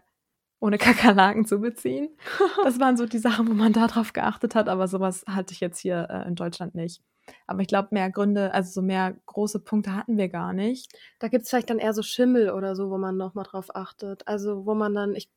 [0.61, 2.17] ohne Kakerlaken zu beziehen.
[2.65, 5.61] Das waren so die Sachen, wo man da drauf geachtet hat, aber sowas hatte ich
[5.61, 7.01] jetzt hier äh, in Deutschland nicht.
[7.47, 10.93] Aber ich glaube, mehr Gründe, also so mehr große Punkte hatten wir gar nicht.
[11.19, 14.27] Da gibt es vielleicht dann eher so Schimmel oder so, wo man nochmal drauf achtet.
[14.29, 15.29] Also wo man dann, ich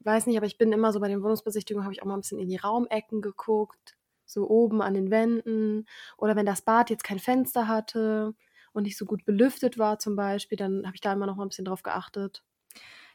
[0.00, 2.20] weiß nicht, aber ich bin immer so bei den Wohnungsbesichtigungen, habe ich auch mal ein
[2.20, 3.96] bisschen in die Raumecken geguckt.
[4.24, 5.86] So oben an den Wänden.
[6.16, 8.34] Oder wenn das Bad jetzt kein Fenster hatte
[8.72, 11.44] und nicht so gut belüftet war zum Beispiel, dann habe ich da immer noch mal
[11.44, 12.42] ein bisschen drauf geachtet.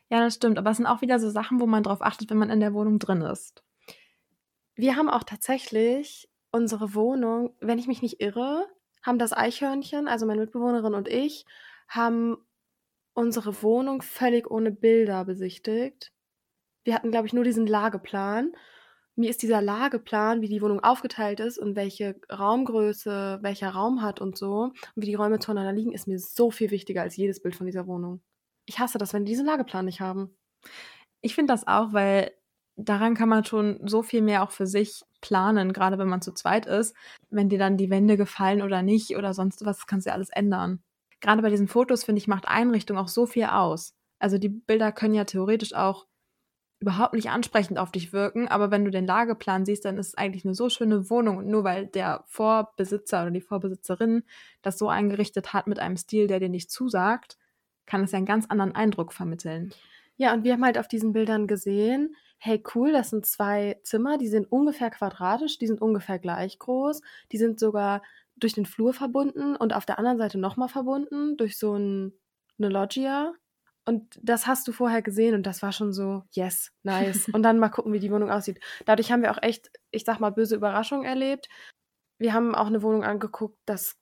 [0.09, 0.57] Ja, das stimmt.
[0.57, 2.73] Aber es sind auch wieder so Sachen, wo man drauf achtet, wenn man in der
[2.73, 3.63] Wohnung drin ist.
[4.75, 8.67] Wir haben auch tatsächlich unsere Wohnung, wenn ich mich nicht irre,
[9.03, 11.45] haben das Eichhörnchen, also meine Mitbewohnerin und ich,
[11.87, 12.37] haben
[13.13, 16.11] unsere Wohnung völlig ohne Bilder besichtigt.
[16.83, 18.53] Wir hatten, glaube ich, nur diesen Lageplan.
[19.15, 24.21] Mir ist dieser Lageplan, wie die Wohnung aufgeteilt ist und welche Raumgröße welcher Raum hat
[24.21, 27.41] und so, und wie die Räume zueinander liegen, ist mir so viel wichtiger als jedes
[27.41, 28.21] Bild von dieser Wohnung.
[28.65, 30.37] Ich hasse das, wenn die diesen Lageplan nicht haben.
[31.21, 32.31] Ich finde das auch, weil
[32.85, 36.33] daran kann man schon so viel mehr auch für sich planen, gerade wenn man zu
[36.33, 36.95] zweit ist.
[37.29, 40.29] Wenn dir dann die Wände gefallen oder nicht oder sonst was, kannst du ja alles
[40.29, 40.81] ändern.
[41.19, 43.93] Gerade bei diesen Fotos, finde ich, macht Einrichtung auch so viel aus.
[44.19, 46.07] Also die Bilder können ja theoretisch auch
[46.79, 50.15] überhaupt nicht ansprechend auf dich wirken, aber wenn du den Lageplan siehst, dann ist es
[50.15, 54.23] eigentlich eine so schöne Wohnung und nur weil der Vorbesitzer oder die Vorbesitzerin
[54.63, 57.37] das so eingerichtet hat mit einem Stil, der dir nicht zusagt,
[57.85, 59.71] kann es ja einen ganz anderen Eindruck vermitteln.
[60.17, 64.17] Ja, und wir haben halt auf diesen Bildern gesehen, hey cool, das sind zwei Zimmer,
[64.17, 67.01] die sind ungefähr quadratisch, die sind ungefähr gleich groß,
[67.31, 68.01] die sind sogar
[68.35, 72.13] durch den Flur verbunden und auf der anderen Seite nochmal verbunden durch so ein,
[72.57, 73.33] eine Loggia.
[73.85, 77.27] Und das hast du vorher gesehen und das war schon so, yes, nice.
[77.33, 78.59] Und dann mal gucken, wie die Wohnung aussieht.
[78.85, 81.47] Dadurch haben wir auch echt, ich sag mal, böse Überraschungen erlebt.
[82.17, 83.97] Wir haben auch eine Wohnung angeguckt, das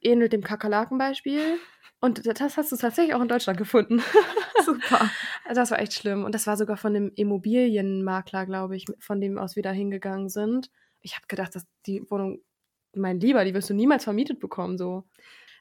[0.00, 1.58] ähnelt dem Kakerlakenbeispiel.
[2.04, 4.02] Und das hast du tatsächlich auch in Deutschland gefunden.
[4.64, 5.08] Super.
[5.54, 6.24] Das war echt schlimm.
[6.24, 10.28] Und das war sogar von dem Immobilienmakler, glaube ich, von dem aus wir da hingegangen
[10.28, 10.68] sind.
[11.00, 12.40] Ich habe gedacht, dass die Wohnung,
[12.92, 15.04] mein Lieber, die wirst du niemals vermietet bekommen, so.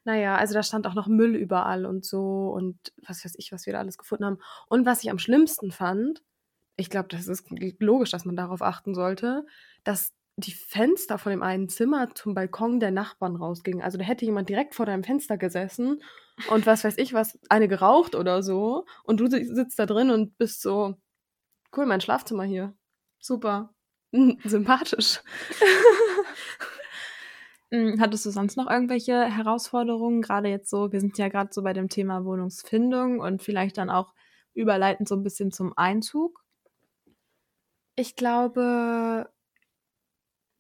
[0.04, 2.76] Naja, also da stand auch noch Müll überall und so und
[3.08, 4.40] was weiß ich, was wir da alles gefunden haben.
[4.68, 6.24] Und was ich am schlimmsten fand,
[6.76, 7.46] ich glaube, das ist
[7.80, 9.46] logisch, dass man darauf achten sollte,
[9.84, 13.84] dass die Fenster von dem einen Zimmer zum Balkon der Nachbarn rausgingen.
[13.84, 16.02] Also da hätte jemand direkt vor deinem Fenster gesessen
[16.50, 18.86] und was weiß ich was, eine geraucht oder so.
[19.04, 20.96] Und du sitzt da drin und bist so,
[21.76, 22.74] cool, mein Schlafzimmer hier.
[23.20, 23.74] Super.
[24.44, 25.22] Sympathisch.
[27.74, 30.22] Hm, hattest du sonst noch irgendwelche Herausforderungen?
[30.22, 33.90] Gerade jetzt so, wir sind ja gerade so bei dem Thema Wohnungsfindung und vielleicht dann
[33.90, 34.14] auch
[34.54, 36.44] überleitend so ein bisschen zum Einzug.
[37.96, 39.30] Ich glaube,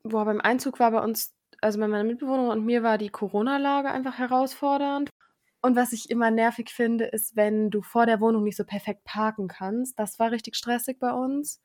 [0.04, 3.92] boah, beim Einzug war bei uns, also bei meiner Mitbewohnerin und mir war die Corona-Lage
[3.92, 5.10] einfach herausfordernd.
[5.62, 9.04] Und was ich immer nervig finde, ist, wenn du vor der Wohnung nicht so perfekt
[9.04, 9.98] parken kannst.
[10.00, 11.62] Das war richtig stressig bei uns.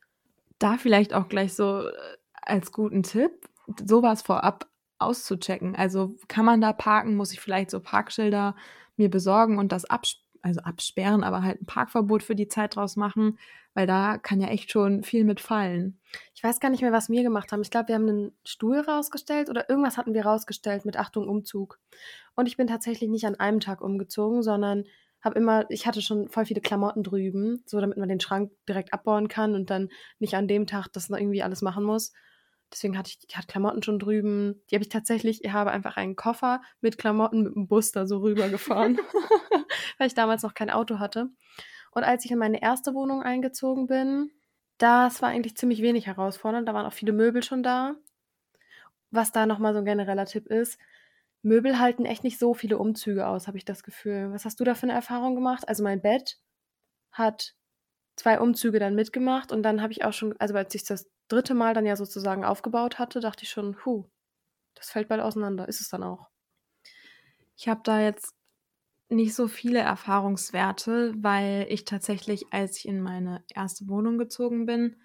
[0.59, 1.93] Da vielleicht auch gleich so äh,
[2.33, 3.49] als guten Tipp,
[3.83, 4.67] sowas vorab
[4.99, 5.75] auszuchecken.
[5.75, 8.55] Also kann man da parken, muss ich vielleicht so Parkschilder
[8.97, 12.95] mir besorgen und das absperren also absperren, aber halt ein Parkverbot für die Zeit draus
[12.95, 13.37] machen,
[13.73, 15.99] weil da kann ja echt schon viel mit fallen.
[16.33, 17.61] Ich weiß gar nicht mehr, was wir gemacht haben.
[17.61, 21.79] Ich glaube, wir haben einen Stuhl rausgestellt oder irgendwas hatten wir rausgestellt mit Achtung Umzug.
[22.35, 24.85] Und ich bin tatsächlich nicht an einem Tag umgezogen, sondern
[25.21, 28.93] habe immer, ich hatte schon voll viele Klamotten drüben, so damit man den Schrank direkt
[28.93, 32.13] abbauen kann und dann nicht an dem Tag das irgendwie alles machen muss.
[32.71, 34.61] Deswegen hatte ich, ich hatte Klamotten schon drüben.
[34.69, 38.05] Die habe ich tatsächlich, ich habe einfach einen Koffer mit Klamotten mit dem Bus da
[38.05, 38.97] so rübergefahren,
[39.97, 41.29] weil ich damals noch kein Auto hatte.
[41.91, 44.31] Und als ich in meine erste Wohnung eingezogen bin,
[44.77, 46.67] das war eigentlich ziemlich wenig herausfordernd.
[46.67, 47.95] Da waren auch viele Möbel schon da.
[49.09, 50.77] Was da nochmal so ein genereller Tipp ist,
[51.41, 54.31] Möbel halten echt nicht so viele Umzüge aus, habe ich das Gefühl.
[54.31, 55.67] Was hast du da für eine Erfahrung gemacht?
[55.67, 56.39] Also mein Bett
[57.11, 57.55] hat
[58.15, 61.53] zwei Umzüge dann mitgemacht und dann habe ich auch schon, also als ich das dritte
[61.53, 64.05] Mal dann ja sozusagen aufgebaut hatte, dachte ich schon, hu,
[64.75, 65.67] das fällt bald auseinander.
[65.67, 66.27] Ist es dann auch.
[67.55, 68.35] Ich habe da jetzt
[69.09, 74.97] nicht so viele Erfahrungswerte, weil ich tatsächlich, als ich in meine erste Wohnung gezogen bin,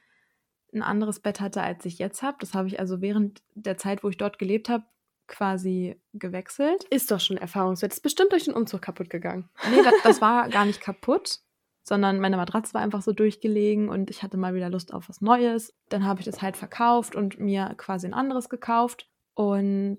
[0.72, 2.38] ein anderes Bett hatte, als ich jetzt habe.
[2.40, 4.84] Das habe ich also während der Zeit, wo ich dort gelebt habe,
[5.28, 6.84] quasi gewechselt.
[6.84, 7.92] Ist doch schon Erfahrungswert.
[7.92, 9.48] Ist bestimmt durch den Umzug kaputt gegangen.
[9.70, 11.40] Nee, das, das war gar nicht kaputt
[11.82, 15.20] sondern meine Matratze war einfach so durchgelegen und ich hatte mal wieder Lust auf was
[15.20, 15.74] Neues.
[15.88, 19.08] Dann habe ich das halt verkauft und mir quasi ein anderes gekauft.
[19.34, 19.98] Und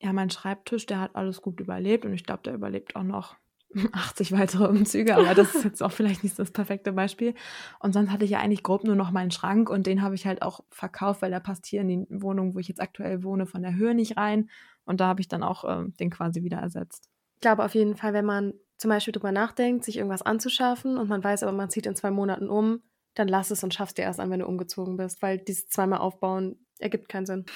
[0.00, 3.36] ja, mein Schreibtisch, der hat alles gut überlebt und ich glaube, der überlebt auch noch
[3.92, 7.34] 80 weitere Umzüge, aber das ist jetzt auch vielleicht nicht das perfekte Beispiel.
[7.80, 10.26] Und sonst hatte ich ja eigentlich grob nur noch meinen Schrank und den habe ich
[10.26, 13.46] halt auch verkauft, weil der passt hier in die Wohnung, wo ich jetzt aktuell wohne,
[13.46, 14.48] von der Höhe nicht rein.
[14.84, 17.08] Und da habe ich dann auch äh, den quasi wieder ersetzt.
[17.34, 21.08] Ich glaube auf jeden Fall, wenn man zum Beispiel drüber nachdenkt, sich irgendwas anzuschaffen und
[21.08, 22.82] man weiß aber, man zieht in zwei Monaten um,
[23.14, 26.00] dann lass es und schaffst dir erst an, wenn du umgezogen bist, weil dieses zweimal
[26.00, 27.46] aufbauen ergibt keinen Sinn.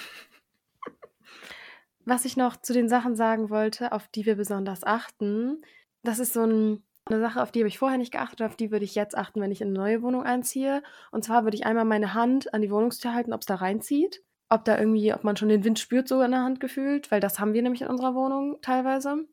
[2.05, 5.63] Was ich noch zu den Sachen sagen wollte, auf die wir besonders achten,
[6.03, 8.71] das ist so ein, eine Sache, auf die habe ich vorher nicht geachtet, auf die
[8.71, 10.83] würde ich jetzt achten, wenn ich in eine neue Wohnung einziehe.
[11.11, 14.23] Und zwar würde ich einmal meine Hand an die Wohnungstür halten, ob es da reinzieht.
[14.51, 17.21] Ob da irgendwie, ob man schon den Wind spürt, so in der Hand gefühlt, weil
[17.21, 19.27] das haben wir nämlich in unserer Wohnung teilweise.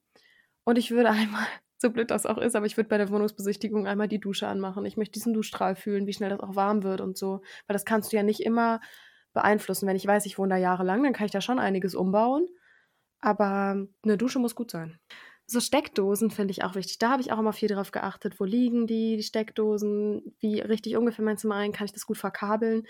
[0.65, 1.48] Und ich würde einmal
[1.86, 4.86] so blöd das auch ist, aber ich würde bei der Wohnungsbesichtigung einmal die Dusche anmachen.
[4.86, 7.41] Ich möchte diesen Duschstrahl fühlen, wie schnell das auch warm wird und so.
[7.67, 8.82] Weil das kannst du ja nicht immer
[9.34, 9.88] beeinflussen.
[9.88, 12.48] Wenn ich weiß, ich wohne da jahrelang, dann kann ich da schon einiges umbauen.
[13.19, 15.00] Aber eine Dusche muss gut sein.
[15.48, 16.98] so Steckdosen finde ich auch wichtig.
[16.98, 18.39] Da habe ich auch immer viel drauf geachtet.
[18.39, 20.36] Wo liegen die, die Steckdosen?
[20.39, 21.71] Wie richtig ungefähr mein Zimmer ein?
[21.71, 22.84] Kann ich das gut verkabeln?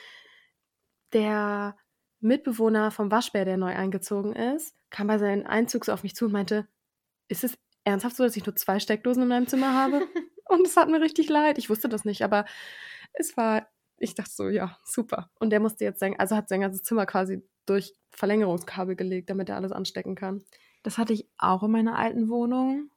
[1.13, 1.75] Der
[2.21, 6.25] Mitbewohner vom Waschbär, der neu eingezogen ist, kam bei seinem Einzug so auf mich zu
[6.25, 6.67] und meinte,
[7.27, 10.02] ist es ernsthaft so, dass ich nur zwei Steckdosen in meinem Zimmer habe?
[10.50, 11.58] und es hat mir richtig leid.
[11.58, 12.45] Ich wusste das nicht, aber
[13.13, 13.67] es war,
[13.98, 15.30] ich dachte so, ja, super.
[15.39, 19.50] Und der musste jetzt sein, also hat sein ganzes Zimmer quasi durch Verlängerungskabel gelegt, damit
[19.50, 20.43] er alles anstecken kann.
[20.84, 22.91] Das hatte ich auch in meiner alten Wohnung.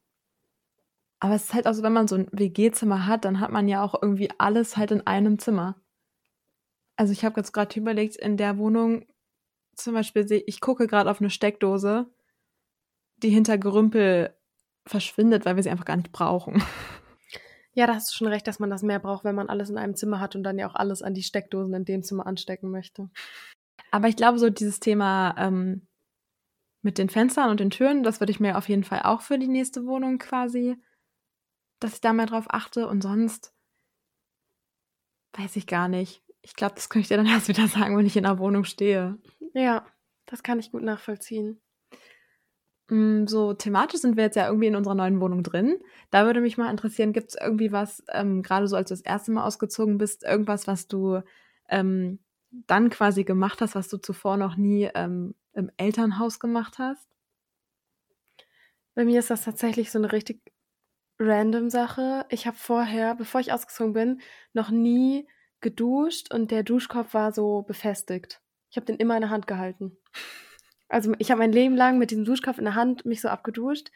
[1.21, 3.67] Aber es ist halt auch so, wenn man so ein WG-Zimmer hat, dann hat man
[3.67, 5.77] ja auch irgendwie alles halt in einem Zimmer.
[6.97, 9.07] Also ich habe jetzt gerade überlegt, in der Wohnung
[9.75, 12.07] zum Beispiel sehe ich gucke gerade auf eine Steckdose,
[13.19, 14.35] die hinter Gerümpel
[14.89, 16.63] verschwindet, weil wir sie einfach gar nicht brauchen.
[17.75, 19.79] Ja, da hast du schon recht, dass man das mehr braucht, wenn man alles in
[19.79, 22.73] einem Zimmer hat und dann ja auch alles an die Steckdosen in dem Zimmer anstecken
[22.73, 23.09] möchte.
[23.93, 25.87] Aber ich glaube, so dieses Thema ähm,
[26.83, 29.39] mit den Fenstern und den Türen, das würde ich mir auf jeden Fall auch für
[29.39, 30.77] die nächste Wohnung quasi,
[31.79, 32.89] dass ich da mal drauf achte.
[32.89, 33.55] Und sonst
[35.35, 36.25] weiß ich gar nicht.
[36.43, 38.65] Ich glaube, das könnte ich dir dann erst wieder sagen, wenn ich in einer Wohnung
[38.65, 39.19] stehe.
[39.55, 39.87] Ja,
[40.27, 41.61] das kann ich gut nachvollziehen.
[42.89, 45.79] Mm, so thematisch sind wir jetzt ja irgendwie in unserer neuen Wohnung drin.
[46.11, 49.03] Da würde mich mal interessieren, gibt es irgendwie was, ähm, gerade so als du das
[49.03, 51.21] erste Mal ausgezogen bist, irgendwas, was du
[51.69, 52.19] ähm,
[52.51, 57.07] dann quasi gemacht hast, was du zuvor noch nie ähm, im Elternhaus gemacht hast?
[58.95, 60.41] Bei mir ist das tatsächlich so eine richtig
[61.19, 62.25] random Sache.
[62.31, 64.21] Ich habe vorher, bevor ich ausgezogen bin,
[64.55, 65.29] noch nie
[65.61, 68.41] geduscht und der Duschkopf war so befestigt.
[68.71, 69.97] Ich habe den immer in der Hand gehalten.
[70.89, 73.91] Also ich habe mein Leben lang mit diesem Duschkopf in der Hand mich so abgeduscht.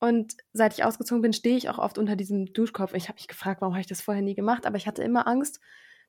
[0.00, 2.94] Und seit ich ausgezogen bin, stehe ich auch oft unter diesem Duschkopf.
[2.94, 5.26] Ich habe mich gefragt, warum habe ich das vorher nie gemacht, aber ich hatte immer
[5.26, 5.60] Angst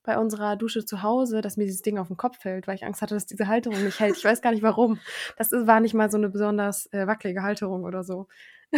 [0.04, 2.86] bei unserer Dusche zu Hause, dass mir dieses Ding auf den Kopf fällt, weil ich
[2.86, 4.16] Angst hatte, dass diese Halterung nicht hält.
[4.18, 5.00] Ich weiß gar nicht warum.
[5.38, 8.28] Das war nicht mal so eine besonders äh, wackelige Halterung oder so.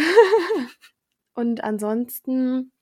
[1.34, 2.72] Und ansonsten,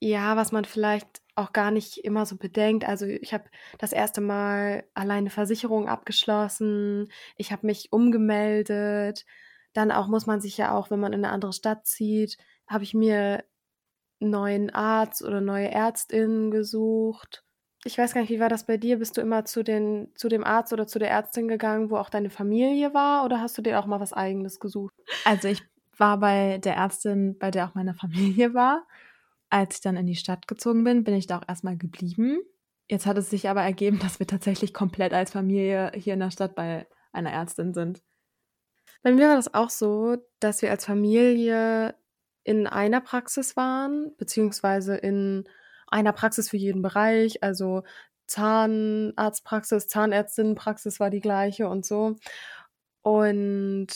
[0.00, 2.86] ja, was man vielleicht auch gar nicht immer so bedenkt.
[2.86, 3.44] Also ich habe
[3.78, 9.24] das erste Mal alleine Versicherung abgeschlossen, ich habe mich umgemeldet.
[9.72, 12.84] Dann auch muss man sich ja auch, wenn man in eine andere Stadt zieht, habe
[12.84, 13.44] ich mir
[14.20, 17.44] neuen Arzt oder neue Ärztin gesucht.
[17.84, 18.98] Ich weiß gar nicht, wie war das bei dir?
[18.98, 22.10] Bist du immer zu, den, zu dem Arzt oder zu der Ärztin gegangen, wo auch
[22.10, 24.94] deine Familie war, oder hast du dir auch mal was Eigenes gesucht?
[25.24, 25.62] Also ich
[25.96, 28.86] war bei der Ärztin, bei der auch meine Familie war.
[29.50, 32.40] Als ich dann in die Stadt gezogen bin, bin ich da auch erstmal geblieben.
[32.88, 36.30] Jetzt hat es sich aber ergeben, dass wir tatsächlich komplett als Familie hier in der
[36.30, 38.02] Stadt bei einer Ärztin sind.
[39.02, 41.94] Bei mir war das auch so, dass wir als Familie
[42.42, 45.48] in einer Praxis waren, beziehungsweise in
[45.88, 47.42] einer Praxis für jeden Bereich.
[47.42, 47.82] Also
[48.26, 52.16] Zahnarztpraxis, Zahnärztinnenpraxis war die gleiche und so.
[53.02, 53.88] Und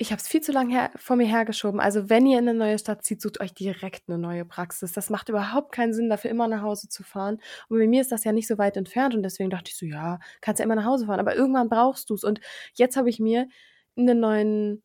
[0.00, 1.78] ich habe es viel zu lange vor mir hergeschoben.
[1.78, 4.92] Also wenn ihr in eine neue Stadt zieht, sucht euch direkt eine neue Praxis.
[4.92, 7.38] Das macht überhaupt keinen Sinn, dafür immer nach Hause zu fahren.
[7.68, 9.84] Und bei mir ist das ja nicht so weit entfernt und deswegen dachte ich so,
[9.84, 11.20] ja, kannst ja immer nach Hause fahren.
[11.20, 12.24] Aber irgendwann brauchst du es.
[12.24, 12.40] Und
[12.72, 13.46] jetzt habe ich mir
[13.94, 14.82] einen neuen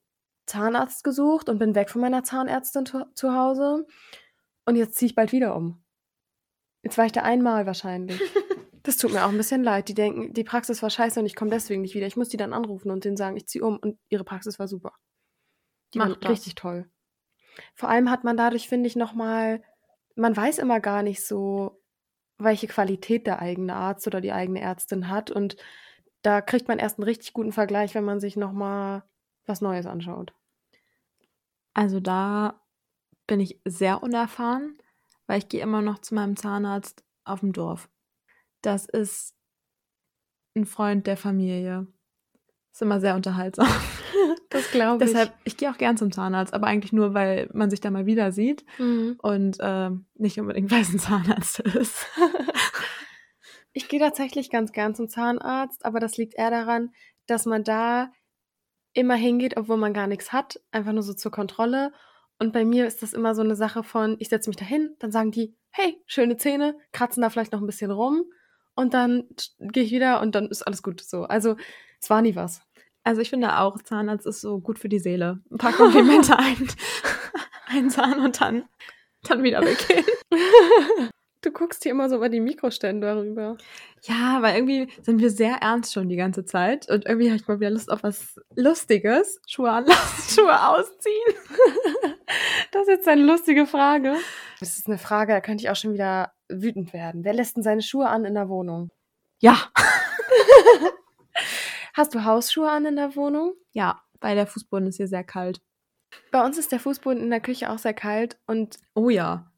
[0.48, 3.88] Zahnarzt gesucht und bin weg von meiner Zahnärztin zu Hause.
[4.66, 5.82] Und jetzt ziehe ich bald wieder um.
[6.84, 8.20] Jetzt war ich da einmal wahrscheinlich.
[8.86, 9.90] Das tut mir auch ein bisschen leid.
[9.90, 12.06] Die denken, die Praxis war scheiße und ich komme deswegen nicht wieder.
[12.06, 14.68] Ich muss die dann anrufen und denen sagen, ich ziehe um und ihre Praxis war
[14.68, 14.94] super.
[15.96, 16.88] Die Macht war richtig toll.
[17.74, 19.64] Vor allem hat man dadurch, finde ich, nochmal,
[20.16, 21.82] man weiß immer gar nicht so,
[22.38, 25.32] welche Qualität der eigene Arzt oder die eigene Ärztin hat.
[25.32, 25.58] Und
[26.22, 29.04] da kriegt man erst einen richtig guten Vergleich, wenn man sich nochmal
[29.48, 30.32] was Neues anschaut.
[31.74, 32.62] Also da
[33.26, 34.78] bin ich sehr unerfahren,
[35.26, 37.90] weil ich gehe immer noch zu meinem Zahnarzt auf dem Dorf.
[38.66, 39.36] Das ist
[40.56, 41.86] ein Freund der Familie.
[42.72, 43.68] Ist immer sehr unterhaltsam.
[44.50, 45.12] Das glaube ich.
[45.12, 48.06] Deshalb, ich gehe auch gern zum Zahnarzt, aber eigentlich nur, weil man sich da mal
[48.06, 49.18] wieder sieht mhm.
[49.22, 52.06] und äh, nicht unbedingt, weil es ein Zahnarzt ist.
[53.74, 56.94] ich gehe tatsächlich ganz gern zum Zahnarzt, aber das liegt eher daran,
[57.28, 58.14] dass man da
[58.94, 61.92] immer hingeht, obwohl man gar nichts hat, einfach nur so zur Kontrolle.
[62.40, 64.96] Und bei mir ist das immer so eine Sache von, ich setze mich da hin,
[65.00, 68.24] dann sagen die, hey, schöne Zähne, kratzen da vielleicht noch ein bisschen rum
[68.76, 69.24] und dann
[69.60, 71.24] gehe ich wieder und dann ist alles gut so.
[71.24, 71.56] Also
[72.02, 72.62] es war nie was.
[73.04, 75.40] Also ich finde auch, Zahnarzt ist so gut für die Seele.
[75.52, 76.68] Ein paar Komplimente ein,
[77.68, 78.66] ein Zahn und dann,
[79.24, 80.06] dann wieder weggehen.
[81.42, 83.56] Du guckst hier immer so über die Mikrostände rüber.
[84.02, 86.90] Ja, weil irgendwie sind wir sehr ernst schon die ganze Zeit.
[86.90, 89.40] Und irgendwie habe ich mal wieder Lust auf was Lustiges.
[89.48, 91.36] Schuhe anlassen, Schuhe ausziehen.
[92.72, 94.16] Das ist jetzt eine lustige Frage.
[94.60, 97.24] Das ist eine Frage, da könnte ich auch schon wieder wütend werden.
[97.24, 98.92] Wer lässt denn seine Schuhe an in der Wohnung?
[99.40, 99.58] Ja.
[101.94, 103.54] Hast du Hausschuhe an in der Wohnung?
[103.72, 105.62] Ja, weil der Fußboden ist hier sehr kalt.
[106.32, 109.52] Bei uns ist der Fußboden in der Küche auch sehr kalt und Oh ja.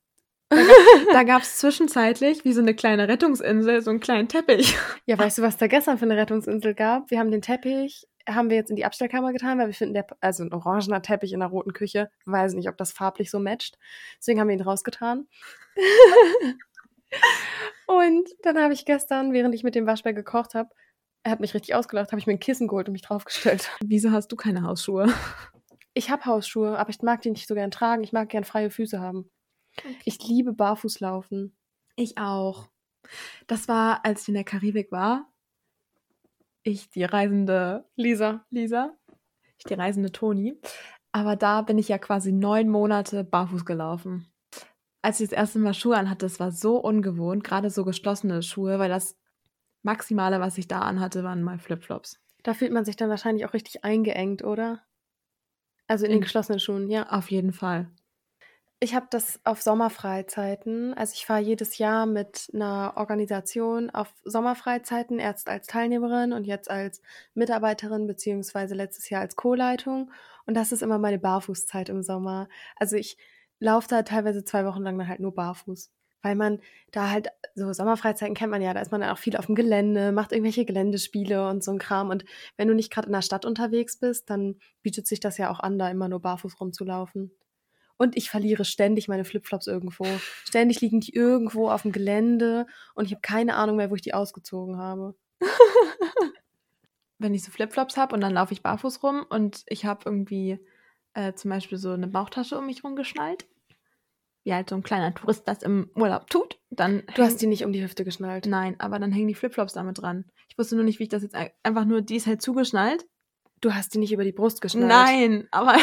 [1.11, 4.77] Da gab es zwischenzeitlich wie so eine kleine Rettungsinsel, so einen kleinen Teppich.
[5.05, 7.11] ja, weißt du, was da gestern für eine Rettungsinsel gab?
[7.11, 10.07] Wir haben den Teppich, haben wir jetzt in die Abstellkammer getan, weil wir finden, der,
[10.21, 13.77] also ein orangener Teppich in der roten Küche, weiß nicht, ob das farblich so matcht.
[14.19, 15.27] Deswegen haben wir ihn rausgetan.
[17.87, 20.69] und dann habe ich gestern, während ich mit dem Waschbär gekocht habe,
[21.23, 23.69] er hat mich richtig ausgelacht, habe ich mir ein Kissen geholt und mich draufgestellt.
[23.83, 25.13] Wieso hast du keine Hausschuhe?
[25.93, 28.03] Ich habe Hausschuhe, aber ich mag die nicht so gern tragen.
[28.03, 29.29] Ich mag gern freie Füße haben.
[30.05, 31.57] Ich liebe Barfußlaufen.
[31.95, 32.69] Ich auch.
[33.47, 35.27] Das war, als ich in der Karibik war.
[36.63, 38.45] Ich, die reisende Lisa.
[38.51, 38.95] Lisa.
[39.57, 40.59] Ich, die reisende Toni.
[41.11, 44.31] Aber da bin ich ja quasi neun Monate barfuß gelaufen.
[45.01, 48.79] Als ich das erste Mal Schuhe anhatte, das war so ungewohnt, gerade so geschlossene Schuhe,
[48.79, 49.15] weil das
[49.83, 52.19] Maximale, was ich da anhatte, waren mal Flipflops.
[52.43, 54.83] Da fühlt man sich dann wahrscheinlich auch richtig eingeengt, oder?
[55.87, 57.09] Also in den In- geschlossenen Schuhen, ja.
[57.09, 57.89] Auf jeden Fall.
[58.79, 60.93] Ich habe das auf Sommerfreizeiten.
[60.93, 66.69] Also ich fahre jedes Jahr mit einer Organisation auf Sommerfreizeiten, erst als Teilnehmerin und jetzt
[66.69, 67.01] als
[67.33, 70.11] Mitarbeiterin, beziehungsweise letztes Jahr als Co-Leitung.
[70.45, 72.49] Und das ist immer meine Barfußzeit im Sommer.
[72.75, 73.17] Also ich
[73.59, 75.91] laufe da teilweise zwei Wochen lang dann halt nur barfuß.
[76.23, 76.59] Weil man
[76.91, 79.55] da halt, so Sommerfreizeiten kennt man ja, da ist man dann auch viel auf dem
[79.55, 82.09] Gelände, macht irgendwelche Geländespiele und so ein Kram.
[82.09, 82.25] Und
[82.57, 85.59] wenn du nicht gerade in der Stadt unterwegs bist, dann bietet sich das ja auch
[85.59, 87.31] an, da immer nur barfuß rumzulaufen.
[87.97, 90.05] Und ich verliere ständig meine Flipflops irgendwo.
[90.45, 94.01] Ständig liegen die irgendwo auf dem Gelände und ich habe keine Ahnung mehr, wo ich
[94.01, 95.15] die ausgezogen habe.
[97.19, 100.59] Wenn ich so Flipflops habe und dann laufe ich barfuß rum und ich habe irgendwie
[101.17, 103.47] äh, zum Beispiel so eine Bauchtasche um mich rumgeschnallt,
[104.43, 107.65] wie halt so ein kleiner Tourist das im Urlaub tut, dann Du hast die nicht
[107.65, 108.45] um die Hüfte geschnallt.
[108.45, 110.25] Nein, aber dann hängen die Flipflops damit dran.
[110.49, 113.05] Ich wusste nur nicht, wie ich das jetzt ein- einfach nur, die ist halt zugeschnallt.
[113.61, 114.87] Du hast die nicht über die Brust geschnallt.
[114.87, 115.75] Nein, aber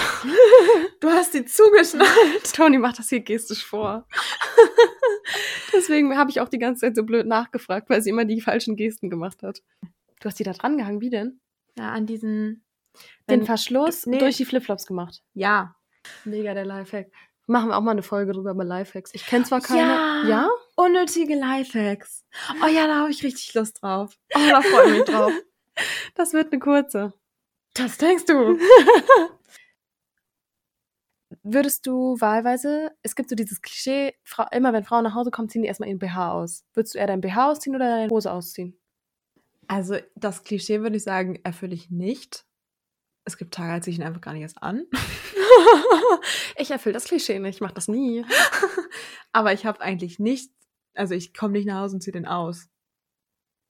[1.01, 2.55] du hast die zugeschnallt.
[2.55, 4.07] Toni macht das hier gestisch vor.
[5.73, 8.77] Deswegen habe ich auch die ganze Zeit so blöd nachgefragt, weil sie immer die falschen
[8.77, 9.61] Gesten gemacht hat.
[10.21, 11.41] Du hast die da dran gehangen, wie denn?
[11.77, 12.64] Ja, an diesen.
[13.29, 14.19] Den wenn- Verschluss nee.
[14.19, 15.23] durch die Flipflops gemacht.
[15.35, 15.77] Ja.
[16.25, 17.11] Mega der Lifehack.
[17.47, 19.15] Machen wir auch mal eine Folge drüber über Lifehacks.
[19.15, 19.81] Ich kenne zwar keine.
[19.81, 20.25] Ja.
[20.29, 20.49] Ja?
[20.77, 22.25] Unnötige Lifehacks.
[22.63, 24.17] Oh ja, da habe ich richtig Lust drauf.
[24.35, 25.33] Oh, da freue ich mich drauf.
[26.15, 27.13] Das wird eine kurze.
[27.75, 28.57] Das denkst du.
[31.43, 34.15] Würdest du wahlweise, es gibt so dieses Klischee,
[34.53, 36.65] immer wenn Frauen nach Hause kommen, ziehen die erstmal ihren BH aus.
[36.75, 38.79] Würdest du eher dein BH ausziehen oder deine Hose ausziehen?
[39.67, 42.45] Also, das Klischee würde ich sagen, erfülle ich nicht.
[43.25, 44.87] Es gibt Tage, als ich ihn einfach gar nicht erst an.
[46.57, 48.25] ich erfülle das Klischee nicht, ich mache das nie.
[49.33, 50.51] Aber ich habe eigentlich nicht,
[50.95, 52.69] also ich komme nicht nach Hause und ziehe den aus.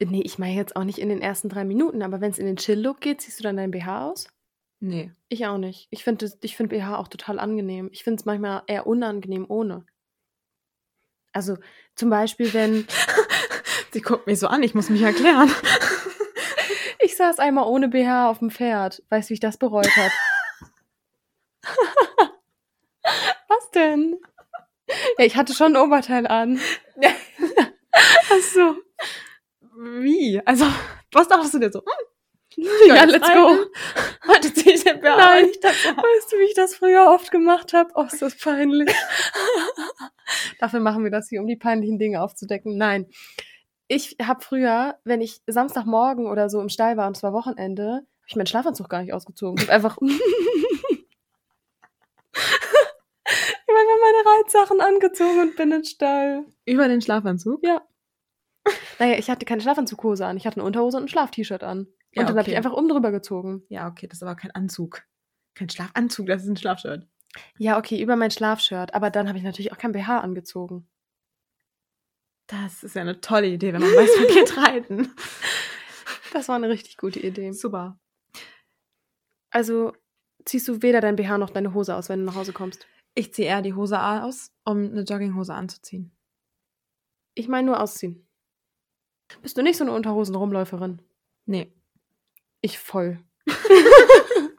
[0.00, 2.46] Nee, ich meine jetzt auch nicht in den ersten drei Minuten, aber wenn es in
[2.46, 4.28] den Chill-Look geht, ziehst du dann dein BH aus?
[4.80, 5.12] Nee.
[5.28, 5.86] Ich auch nicht.
[5.90, 7.88] Ich finde ich find BH auch total angenehm.
[7.92, 9.86] Ich finde es manchmal eher unangenehm ohne.
[11.32, 11.56] Also
[11.94, 12.86] zum Beispiel, wenn
[13.92, 15.50] Sie guckt mich so an, ich muss mich erklären.
[17.14, 19.00] Ich saß einmal ohne BH auf dem Pferd.
[19.08, 20.10] Weißt du, wie ich das bereut habe?
[23.48, 24.18] Was denn?
[25.16, 26.58] Ja, ich hatte schon ein Oberteil an.
[27.94, 28.76] Ach so.
[29.76, 30.42] Wie?
[30.44, 30.66] Also,
[31.12, 31.82] was dachtest du dir so?
[32.56, 33.58] Hm, Ja, let's go.
[34.26, 35.46] Heute ziehe ich den BH Nein.
[35.50, 37.90] Ich dachte, Weißt du, wie ich das früher oft gemacht habe?
[37.94, 38.92] Oh, ist das peinlich.
[40.58, 42.76] Dafür machen wir das hier, um die peinlichen Dinge aufzudecken.
[42.76, 43.06] Nein.
[43.88, 47.92] Ich habe früher, wenn ich Samstagmorgen oder so im Stall war und es war Wochenende,
[47.92, 49.56] habe ich meinen Schlafanzug gar nicht ausgezogen.
[49.62, 49.98] Ich einfach.
[50.00, 50.20] ich
[53.68, 56.44] habe einfach meine Reitsachen angezogen und bin in den Stall.
[56.64, 57.60] Über den Schlafanzug?
[57.62, 57.82] Ja.
[58.98, 60.36] Naja, ich hatte keine Schlafanzughose an.
[60.36, 61.80] Ich hatte eine Unterhose und ein Schlaf-T-Shirt an.
[61.80, 62.52] Und Ja, dann habe okay.
[62.52, 63.62] ich einfach oben drüber gezogen.
[63.68, 65.02] Ja, okay, das ist aber kein Anzug.
[65.54, 67.06] Kein Schlafanzug, das ist ein Schlafshirt.
[67.58, 68.94] Ja, okay, über mein Schlafshirt.
[68.94, 70.88] Aber dann habe ich natürlich auch kein BH angezogen.
[72.46, 75.14] Das ist ja eine tolle Idee, wenn man weiß, man geht reiten.
[76.32, 77.52] Das war eine richtig gute Idee.
[77.52, 77.98] Super.
[79.50, 79.92] Also
[80.44, 82.86] ziehst du weder dein BH noch deine Hose aus, wenn du nach Hause kommst.
[83.14, 86.10] Ich ziehe eher die Hose aus, um eine Jogginghose anzuziehen.
[87.34, 88.26] Ich meine nur ausziehen.
[89.42, 91.00] Bist du nicht so eine Unterhosen-Rumläuferin?
[91.46, 91.72] Nee.
[92.60, 93.18] Ich voll.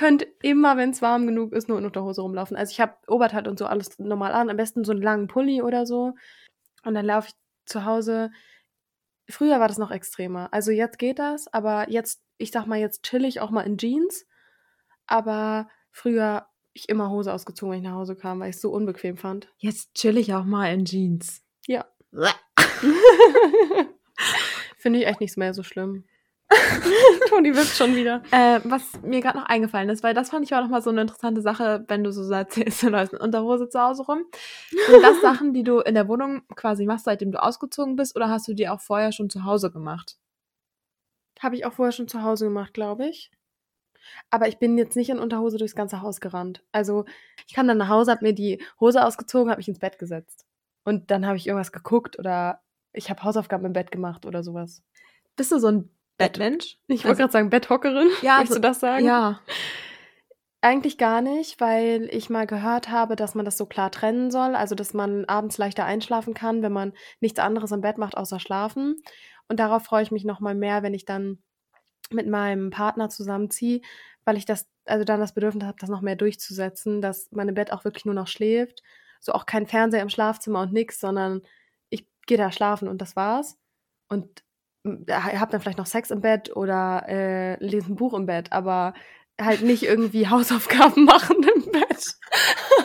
[0.00, 2.56] könnte immer, wenn es warm genug ist, nur in Unterhose rumlaufen.
[2.56, 4.48] Also ich habe Oberteil und so alles normal an.
[4.48, 6.14] Am besten so einen langen Pulli oder so.
[6.82, 7.34] Und dann laufe ich
[7.66, 8.30] zu Hause.
[9.28, 10.48] Früher war das noch extremer.
[10.52, 13.76] Also jetzt geht das, aber jetzt, ich sag mal, jetzt chill ich auch mal in
[13.76, 14.24] Jeans.
[15.06, 18.70] Aber früher ich immer Hose ausgezogen, wenn ich nach Hause kam, weil ich es so
[18.70, 19.52] unbequem fand.
[19.58, 21.44] Jetzt chill ich auch mal in Jeans.
[21.66, 21.84] Ja.
[24.78, 26.06] Finde ich echt nicht mehr so schlimm.
[27.28, 28.22] Toni wisst schon wieder.
[28.32, 30.90] Äh, was mir gerade noch eingefallen ist, weil das fand ich auch noch mal so
[30.90, 34.24] eine interessante Sache, wenn du so erzählst, du läufst in Unterhose zu Hause rum.
[34.70, 38.28] Sind das Sachen, die du in der Wohnung quasi machst, seitdem du ausgezogen bist, oder
[38.28, 40.16] hast du die auch vorher schon zu Hause gemacht?
[41.40, 43.30] Habe ich auch vorher schon zu Hause gemacht, glaube ich.
[44.30, 46.64] Aber ich bin jetzt nicht in Unterhose durchs ganze Haus gerannt.
[46.72, 47.04] Also
[47.46, 50.46] ich kam dann nach Hause, habe mir die Hose ausgezogen, habe mich ins Bett gesetzt.
[50.84, 52.60] Und dann habe ich irgendwas geguckt oder
[52.92, 54.82] ich habe Hausaufgaben im Bett gemacht oder sowas.
[55.36, 55.90] Bist du so ein
[56.26, 56.78] Bettmensch?
[56.86, 58.08] Ich wollte gerade sagen Betthockerin.
[58.22, 59.04] Ja, so- du das sagen?
[59.04, 59.40] Ja.
[60.62, 64.54] Eigentlich gar nicht, weil ich mal gehört habe, dass man das so klar trennen soll.
[64.54, 68.38] Also, dass man abends leichter einschlafen kann, wenn man nichts anderes im Bett macht, außer
[68.40, 68.96] schlafen.
[69.48, 71.38] Und darauf freue ich mich nochmal mehr, wenn ich dann
[72.10, 73.80] mit meinem Partner zusammenziehe,
[74.26, 77.54] weil ich das, also dann das Bedürfnis habe, das noch mehr durchzusetzen, dass mein im
[77.54, 78.82] Bett auch wirklich nur noch schläft.
[79.18, 81.40] So auch kein Fernseher im Schlafzimmer und nix, sondern
[81.88, 83.56] ich gehe da schlafen und das war's.
[84.08, 84.42] Und
[84.84, 88.94] habe dann vielleicht noch Sex im Bett oder äh, lese ein Buch im Bett, aber
[89.40, 92.16] halt nicht irgendwie Hausaufgaben machen im Bett.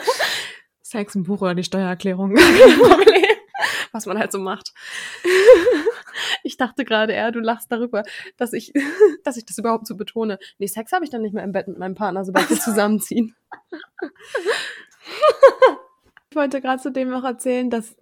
[0.82, 2.36] Sex im Buch oder die Steuererklärung.
[3.92, 4.72] Was man halt so macht.
[6.42, 8.02] Ich dachte gerade eher, du lachst darüber,
[8.36, 8.72] dass ich,
[9.24, 10.38] dass ich das überhaupt so betone.
[10.58, 13.34] Nee, Sex habe ich dann nicht mehr im Bett mit meinem Partner, sobald wir zusammenziehen.
[16.30, 17.96] Ich wollte gerade zu dem noch erzählen, dass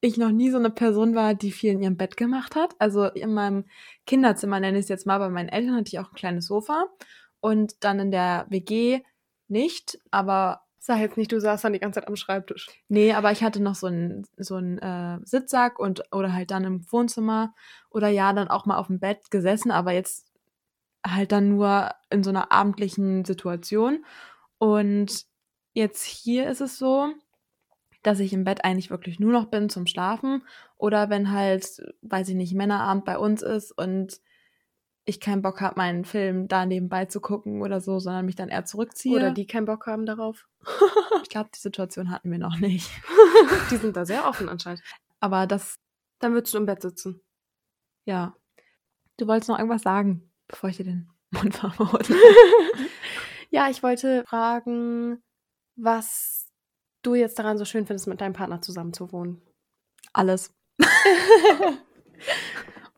[0.00, 2.74] ich noch nie so eine Person war, die viel in ihrem Bett gemacht hat.
[2.78, 3.64] Also in meinem
[4.06, 6.86] Kinderzimmer, nenne ich es jetzt mal, bei meinen Eltern hatte ich auch ein kleines Sofa.
[7.40, 9.00] Und dann in der WG
[9.48, 12.68] nicht, aber Sag jetzt nicht, du saßt dann die ganze Zeit am Schreibtisch.
[12.88, 16.64] nee, aber ich hatte noch so einen so einen, äh, Sitzsack und oder halt dann
[16.64, 17.54] im Wohnzimmer
[17.90, 20.26] oder ja, dann auch mal auf dem Bett gesessen, aber jetzt
[21.06, 24.06] halt dann nur in so einer abendlichen Situation.
[24.56, 25.26] Und
[25.74, 27.12] jetzt hier ist es so,
[28.02, 30.42] dass ich im Bett eigentlich wirklich nur noch bin zum Schlafen
[30.76, 34.20] oder wenn halt, weiß ich nicht, Männerabend bei uns ist und
[35.04, 38.48] ich keinen Bock habe, meinen Film da nebenbei zu gucken oder so, sondern mich dann
[38.48, 39.16] eher zurückziehe.
[39.16, 40.46] Oder die keinen Bock haben darauf.
[41.22, 42.90] Ich glaube, die Situation hatten wir noch nicht.
[43.70, 44.82] Die sind da sehr offen anscheinend.
[45.18, 45.78] Aber das,
[46.18, 47.20] Dann würdest du im Bett sitzen.
[48.04, 48.34] ja.
[49.16, 52.00] Du wolltest noch irgendwas sagen, bevor ich dir den Mund verhaue.
[53.50, 55.22] Ja, ich wollte fragen,
[55.76, 56.39] was
[57.02, 59.40] du jetzt daran so schön findest, mit deinem Partner zusammen zu wohnen.
[60.12, 60.54] Alles.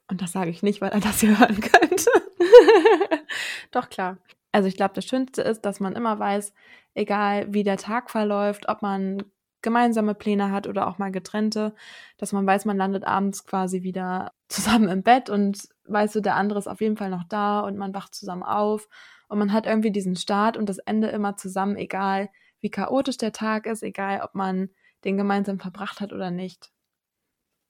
[0.08, 2.10] Und das sage ich nicht, weil er das hier hören könnte.
[3.70, 4.18] Doch, klar.
[4.52, 6.52] Also ich glaube, das Schönste ist, dass man immer weiß,
[6.94, 9.22] egal wie der Tag verläuft, ob man
[9.62, 11.74] gemeinsame Pläne hat oder auch mal getrennte,
[12.18, 16.36] dass man weiß, man landet abends quasi wieder zusammen im Bett und weiß so, der
[16.36, 18.88] andere ist auf jeden Fall noch da und man wacht zusammen auf
[19.28, 22.28] und man hat irgendwie diesen Start und das Ende immer zusammen, egal
[22.62, 24.70] wie chaotisch der Tag ist, egal ob man
[25.04, 26.72] den gemeinsam verbracht hat oder nicht.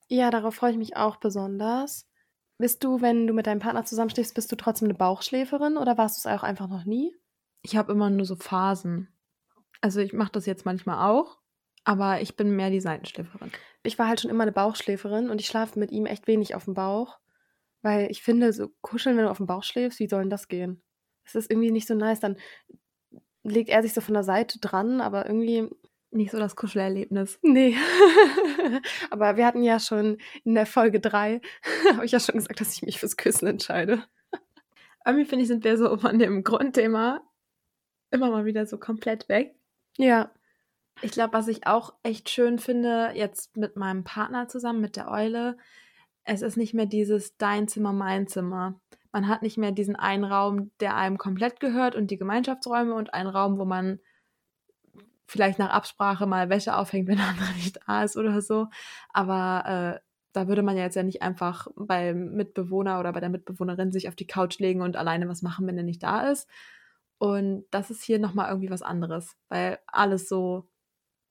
[0.08, 2.06] Ja, darauf freue ich mich auch besonders.
[2.58, 6.16] Bist du, wenn du mit deinem Partner zusammenstehst, bist du trotzdem eine Bauchschläferin oder warst
[6.16, 7.16] du es auch einfach noch nie?
[7.62, 9.08] Ich habe immer nur so Phasen.
[9.80, 11.38] Also ich mache das jetzt manchmal auch,
[11.84, 13.50] aber ich bin mehr die Seitenschläferin.
[13.82, 16.66] Ich war halt schon immer eine Bauchschläferin und ich schlafe mit ihm echt wenig auf
[16.66, 17.18] dem Bauch,
[17.80, 20.46] weil ich finde, so kuscheln, wenn du auf dem Bauch schläfst, wie soll denn das
[20.46, 20.82] gehen?
[21.24, 22.20] Das ist irgendwie nicht so nice.
[22.20, 22.36] Dann
[23.42, 25.68] legt er sich so von der Seite dran, aber irgendwie
[26.14, 27.38] Nicht so das Kuschelerlebnis.
[27.42, 27.74] Nee.
[29.10, 31.40] Aber wir hatten ja schon in der Folge 3,
[31.94, 34.04] habe ich ja schon gesagt, dass ich mich fürs Küssen entscheide.
[35.06, 37.22] Irgendwie finde ich, sind wir so von dem Grundthema
[38.10, 39.56] immer mal wieder so komplett weg.
[39.96, 40.30] Ja.
[41.00, 45.10] Ich glaube, was ich auch echt schön finde, jetzt mit meinem Partner zusammen, mit der
[45.10, 45.56] Eule,
[46.24, 48.78] es ist nicht mehr dieses dein Zimmer, mein Zimmer.
[49.12, 53.14] Man hat nicht mehr diesen einen Raum, der einem komplett gehört und die Gemeinschaftsräume und
[53.14, 54.00] einen Raum, wo man
[55.26, 58.68] vielleicht nach Absprache mal Wäsche aufhängt, wenn der andere nicht da ist oder so.
[59.12, 60.00] Aber äh,
[60.32, 64.08] da würde man ja jetzt ja nicht einfach beim Mitbewohner oder bei der Mitbewohnerin sich
[64.08, 66.48] auf die Couch legen und alleine was machen, wenn er nicht da ist.
[67.18, 70.68] Und das ist hier nochmal irgendwie was anderes, weil alles so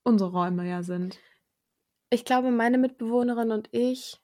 [0.03, 1.19] unsere Räume ja sind.
[2.09, 4.21] Ich glaube, meine Mitbewohnerin und ich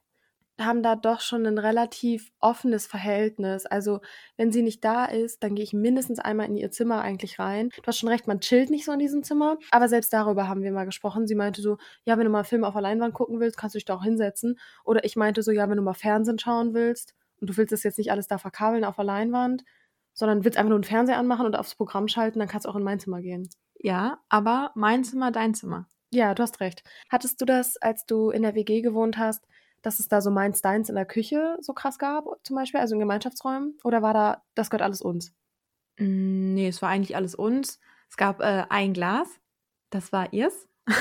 [0.59, 3.65] haben da doch schon ein relativ offenes Verhältnis.
[3.65, 3.99] Also,
[4.37, 7.69] wenn sie nicht da ist, dann gehe ich mindestens einmal in ihr Zimmer eigentlich rein.
[7.69, 9.57] Du hast schon recht, man chillt nicht so in diesem Zimmer.
[9.71, 11.27] Aber selbst darüber haben wir mal gesprochen.
[11.27, 13.77] Sie meinte so, ja, wenn du mal Film auf der Leinwand gucken willst, kannst du
[13.77, 14.59] dich da auch hinsetzen.
[14.83, 17.83] Oder ich meinte so, ja, wenn du mal Fernsehen schauen willst und du willst das
[17.83, 19.63] jetzt nicht alles da verkabeln auf der Leinwand,
[20.13, 22.75] sondern willst einfach nur einen Fernseher anmachen und aufs Programm schalten, dann kannst du auch
[22.75, 23.47] in mein Zimmer gehen.
[23.79, 25.87] Ja, aber mein Zimmer, dein Zimmer.
[26.11, 26.83] Ja, du hast recht.
[27.09, 29.45] Hattest du das, als du in der WG gewohnt hast,
[29.88, 32.93] dass es da so meins deins in der Küche so krass gab, zum Beispiel, also
[32.95, 33.77] in Gemeinschaftsräumen?
[33.83, 35.33] Oder war da, das gehört alles uns?
[35.97, 37.79] Mm, Nee, es war eigentlich alles uns.
[38.09, 39.27] Es gab äh, ein Glas,
[39.89, 40.67] das war ihrs.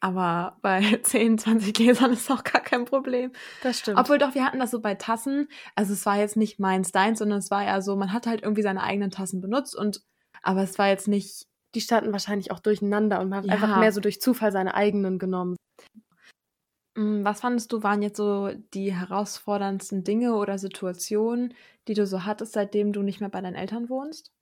[0.00, 3.32] Aber bei 10, 20 Gläsern ist auch gar kein Problem.
[3.62, 3.98] Das stimmt.
[3.98, 5.48] Obwohl doch, wir hatten das so bei Tassen.
[5.74, 8.42] Also es war jetzt nicht meins, deins, sondern es war ja so, man hat halt
[8.42, 10.02] irgendwie seine eigenen Tassen benutzt und
[10.42, 11.44] aber es war jetzt nicht.
[11.74, 13.52] die standen wahrscheinlich auch durcheinander und man hat Ja.
[13.54, 15.56] einfach mehr so durch Zufall seine eigenen genommen.
[16.98, 21.54] Mm, Was fandest du, waren jetzt so die herausforderndsten Dinge oder Situationen,
[21.86, 24.32] die du so hattest, seitdem du nicht mehr bei deinen Eltern wohnst?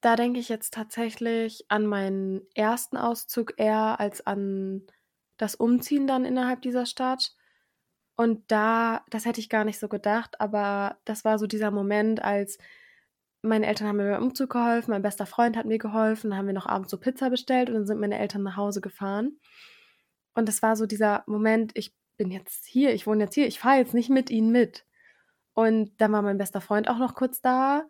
[0.00, 4.82] Da denke ich jetzt tatsächlich an meinen ersten Auszug eher als an
[5.38, 7.34] das Umziehen dann innerhalb dieser Stadt.
[8.16, 12.22] Und da, das hätte ich gar nicht so gedacht, aber das war so dieser Moment,
[12.22, 12.58] als
[13.42, 16.46] meine Eltern haben mir beim Umzug geholfen, mein bester Freund hat mir geholfen, dann haben
[16.46, 19.40] wir noch abends so Pizza bestellt und dann sind meine Eltern nach Hause gefahren.
[20.34, 23.58] Und das war so dieser Moment, ich bin jetzt hier, ich wohne jetzt hier, ich
[23.58, 24.84] fahre jetzt nicht mit ihnen mit.
[25.54, 27.84] Und dann war mein bester Freund auch noch kurz da,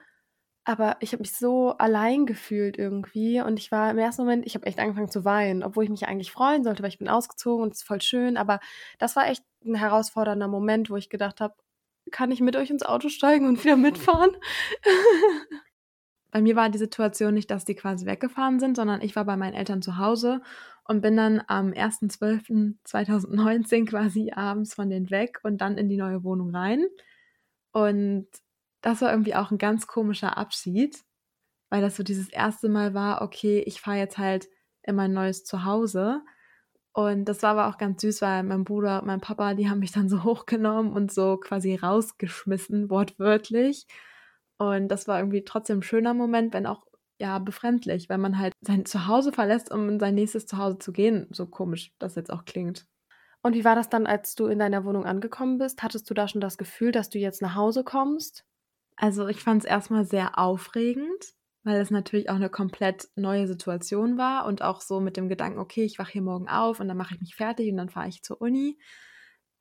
[0.65, 4.55] aber ich habe mich so allein gefühlt irgendwie und ich war im ersten Moment, ich
[4.55, 7.63] habe echt angefangen zu weinen, obwohl ich mich eigentlich freuen sollte, weil ich bin ausgezogen
[7.63, 8.61] und es ist voll schön, aber
[8.99, 11.55] das war echt ein herausfordernder Moment, wo ich gedacht habe,
[12.11, 14.37] kann ich mit euch ins Auto steigen und wieder mitfahren?
[16.31, 19.37] Bei mir war die Situation nicht, dass die quasi weggefahren sind, sondern ich war bei
[19.37, 20.43] meinen Eltern zu Hause
[20.85, 26.25] und bin dann am 1.12.2019 quasi abends von denen weg und dann in die neue
[26.25, 26.85] Wohnung rein.
[27.73, 28.29] Und
[28.83, 31.03] das war irgendwie auch ein ganz komischer Abschied,
[31.71, 34.49] weil das so dieses erste Mal war, okay, ich fahre jetzt halt
[34.83, 36.23] in mein neues Zuhause.
[36.93, 39.81] Und das war aber auch ganz süß, weil mein Bruder und mein Papa, die haben
[39.81, 43.87] mich dann so hochgenommen und so quasi rausgeschmissen, wortwörtlich.
[44.59, 46.87] Und das war irgendwie trotzdem ein schöner Moment, wenn auch
[47.19, 51.29] ja befremdlich, weil man halt sein Zuhause verlässt, um in sein nächstes Zuhause zu gehen.
[51.31, 52.87] So komisch das jetzt auch klingt.
[53.43, 55.83] Und wie war das dann, als du in deiner Wohnung angekommen bist?
[55.83, 58.45] Hattest du da schon das Gefühl, dass du jetzt nach Hause kommst?
[58.97, 64.17] Also ich fand es erstmal sehr aufregend, weil es natürlich auch eine komplett neue Situation
[64.17, 66.97] war und auch so mit dem Gedanken, okay, ich wache hier morgen auf und dann
[66.97, 68.79] mache ich mich fertig und dann fahre ich zur Uni.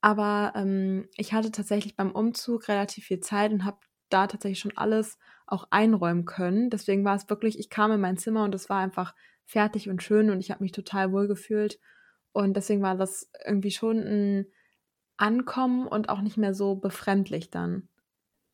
[0.00, 3.78] Aber ähm, ich hatte tatsächlich beim Umzug relativ viel Zeit und habe
[4.10, 6.70] da tatsächlich schon alles auch einräumen können.
[6.70, 9.14] Deswegen war es wirklich, ich kam in mein Zimmer und es war einfach
[9.44, 11.78] fertig und schön und ich habe mich total wohl gefühlt.
[12.32, 14.46] Und deswegen war das irgendwie schon ein
[15.16, 17.88] Ankommen und auch nicht mehr so befremdlich dann.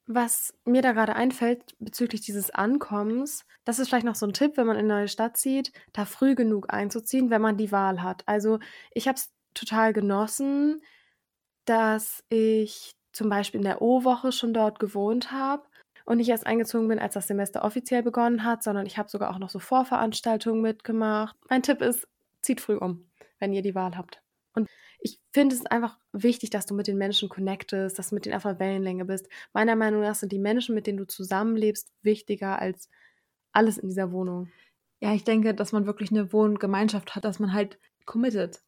[0.07, 4.57] Was mir da gerade einfällt bezüglich dieses Ankommens, das ist vielleicht noch so ein Tipp,
[4.57, 8.03] wenn man in eine neue Stadt zieht, da früh genug einzuziehen, wenn man die Wahl
[8.03, 8.27] hat.
[8.27, 8.59] Also
[8.93, 10.83] ich habe es total genossen,
[11.65, 15.63] dass ich zum Beispiel in der O-Woche schon dort gewohnt habe
[16.11, 19.31] und nicht erst eingezogen bin, als das Semester offiziell begonnen hat, sondern ich habe sogar
[19.31, 21.37] auch noch so Vorveranstaltungen mitgemacht.
[21.49, 22.09] Mein Tipp ist,
[22.43, 23.09] zieht früh um,
[23.39, 24.21] wenn ihr die Wahl habt.
[24.53, 28.27] Und ich finde es einfach wichtig, dass du mit den Menschen connectest, dass du mit
[28.27, 29.29] denen einer Wellenlänge bist.
[29.53, 32.89] Meiner Meinung nach sind die Menschen, mit denen du zusammenlebst, wichtiger als
[33.53, 34.49] alles in dieser Wohnung.
[34.99, 38.61] Ja, ich denke, dass man wirklich eine Wohngemeinschaft hat, dass man halt committed.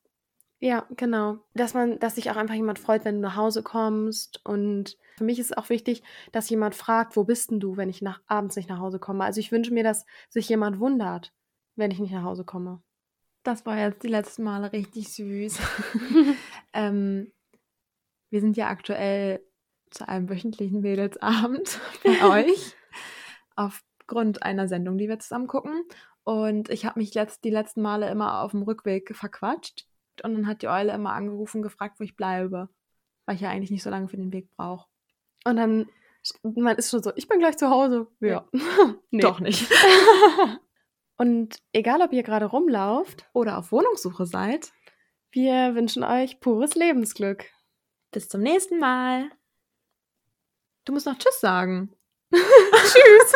[0.62, 1.40] Ja, genau.
[1.54, 4.40] Dass man, dass sich auch einfach jemand freut, wenn du nach Hause kommst.
[4.46, 7.88] Und für mich ist es auch wichtig, dass jemand fragt, wo bist denn du, wenn
[7.88, 9.24] ich nach, abends nicht nach Hause komme.
[9.24, 11.32] Also ich wünsche mir, dass sich jemand wundert,
[11.74, 12.80] wenn ich nicht nach Hause komme.
[13.42, 15.58] Das war jetzt die letzten Male richtig süß.
[16.72, 17.32] ähm,
[18.30, 19.44] wir sind ja aktuell
[19.90, 22.76] zu einem wöchentlichen Mädelsabend bei euch.
[23.56, 25.82] Aufgrund einer Sendung, die wir zusammen gucken.
[26.22, 29.88] Und ich habe mich letzt, die letzten Male immer auf dem Rückweg verquatscht.
[30.24, 32.68] Und dann hat die Eule immer angerufen und gefragt, wo ich bleibe.
[33.26, 34.88] Weil ich ja eigentlich nicht so lange für den Weg brauche.
[35.44, 35.88] Und dann,
[36.42, 38.06] man ist schon so, ich bin gleich zu Hause.
[38.20, 38.46] Ja.
[39.10, 39.20] Nee.
[39.20, 39.70] Doch nicht.
[41.18, 44.72] Und egal, ob ihr gerade rumlauft, Oder auf Wohnungssuche seid.
[45.30, 47.44] wir wünschen euch pures Lebensglück.
[48.10, 49.30] Bis zum nächsten Mal.
[50.84, 51.94] Du musst noch Tschüss sagen.
[52.32, 53.34] Tschüss.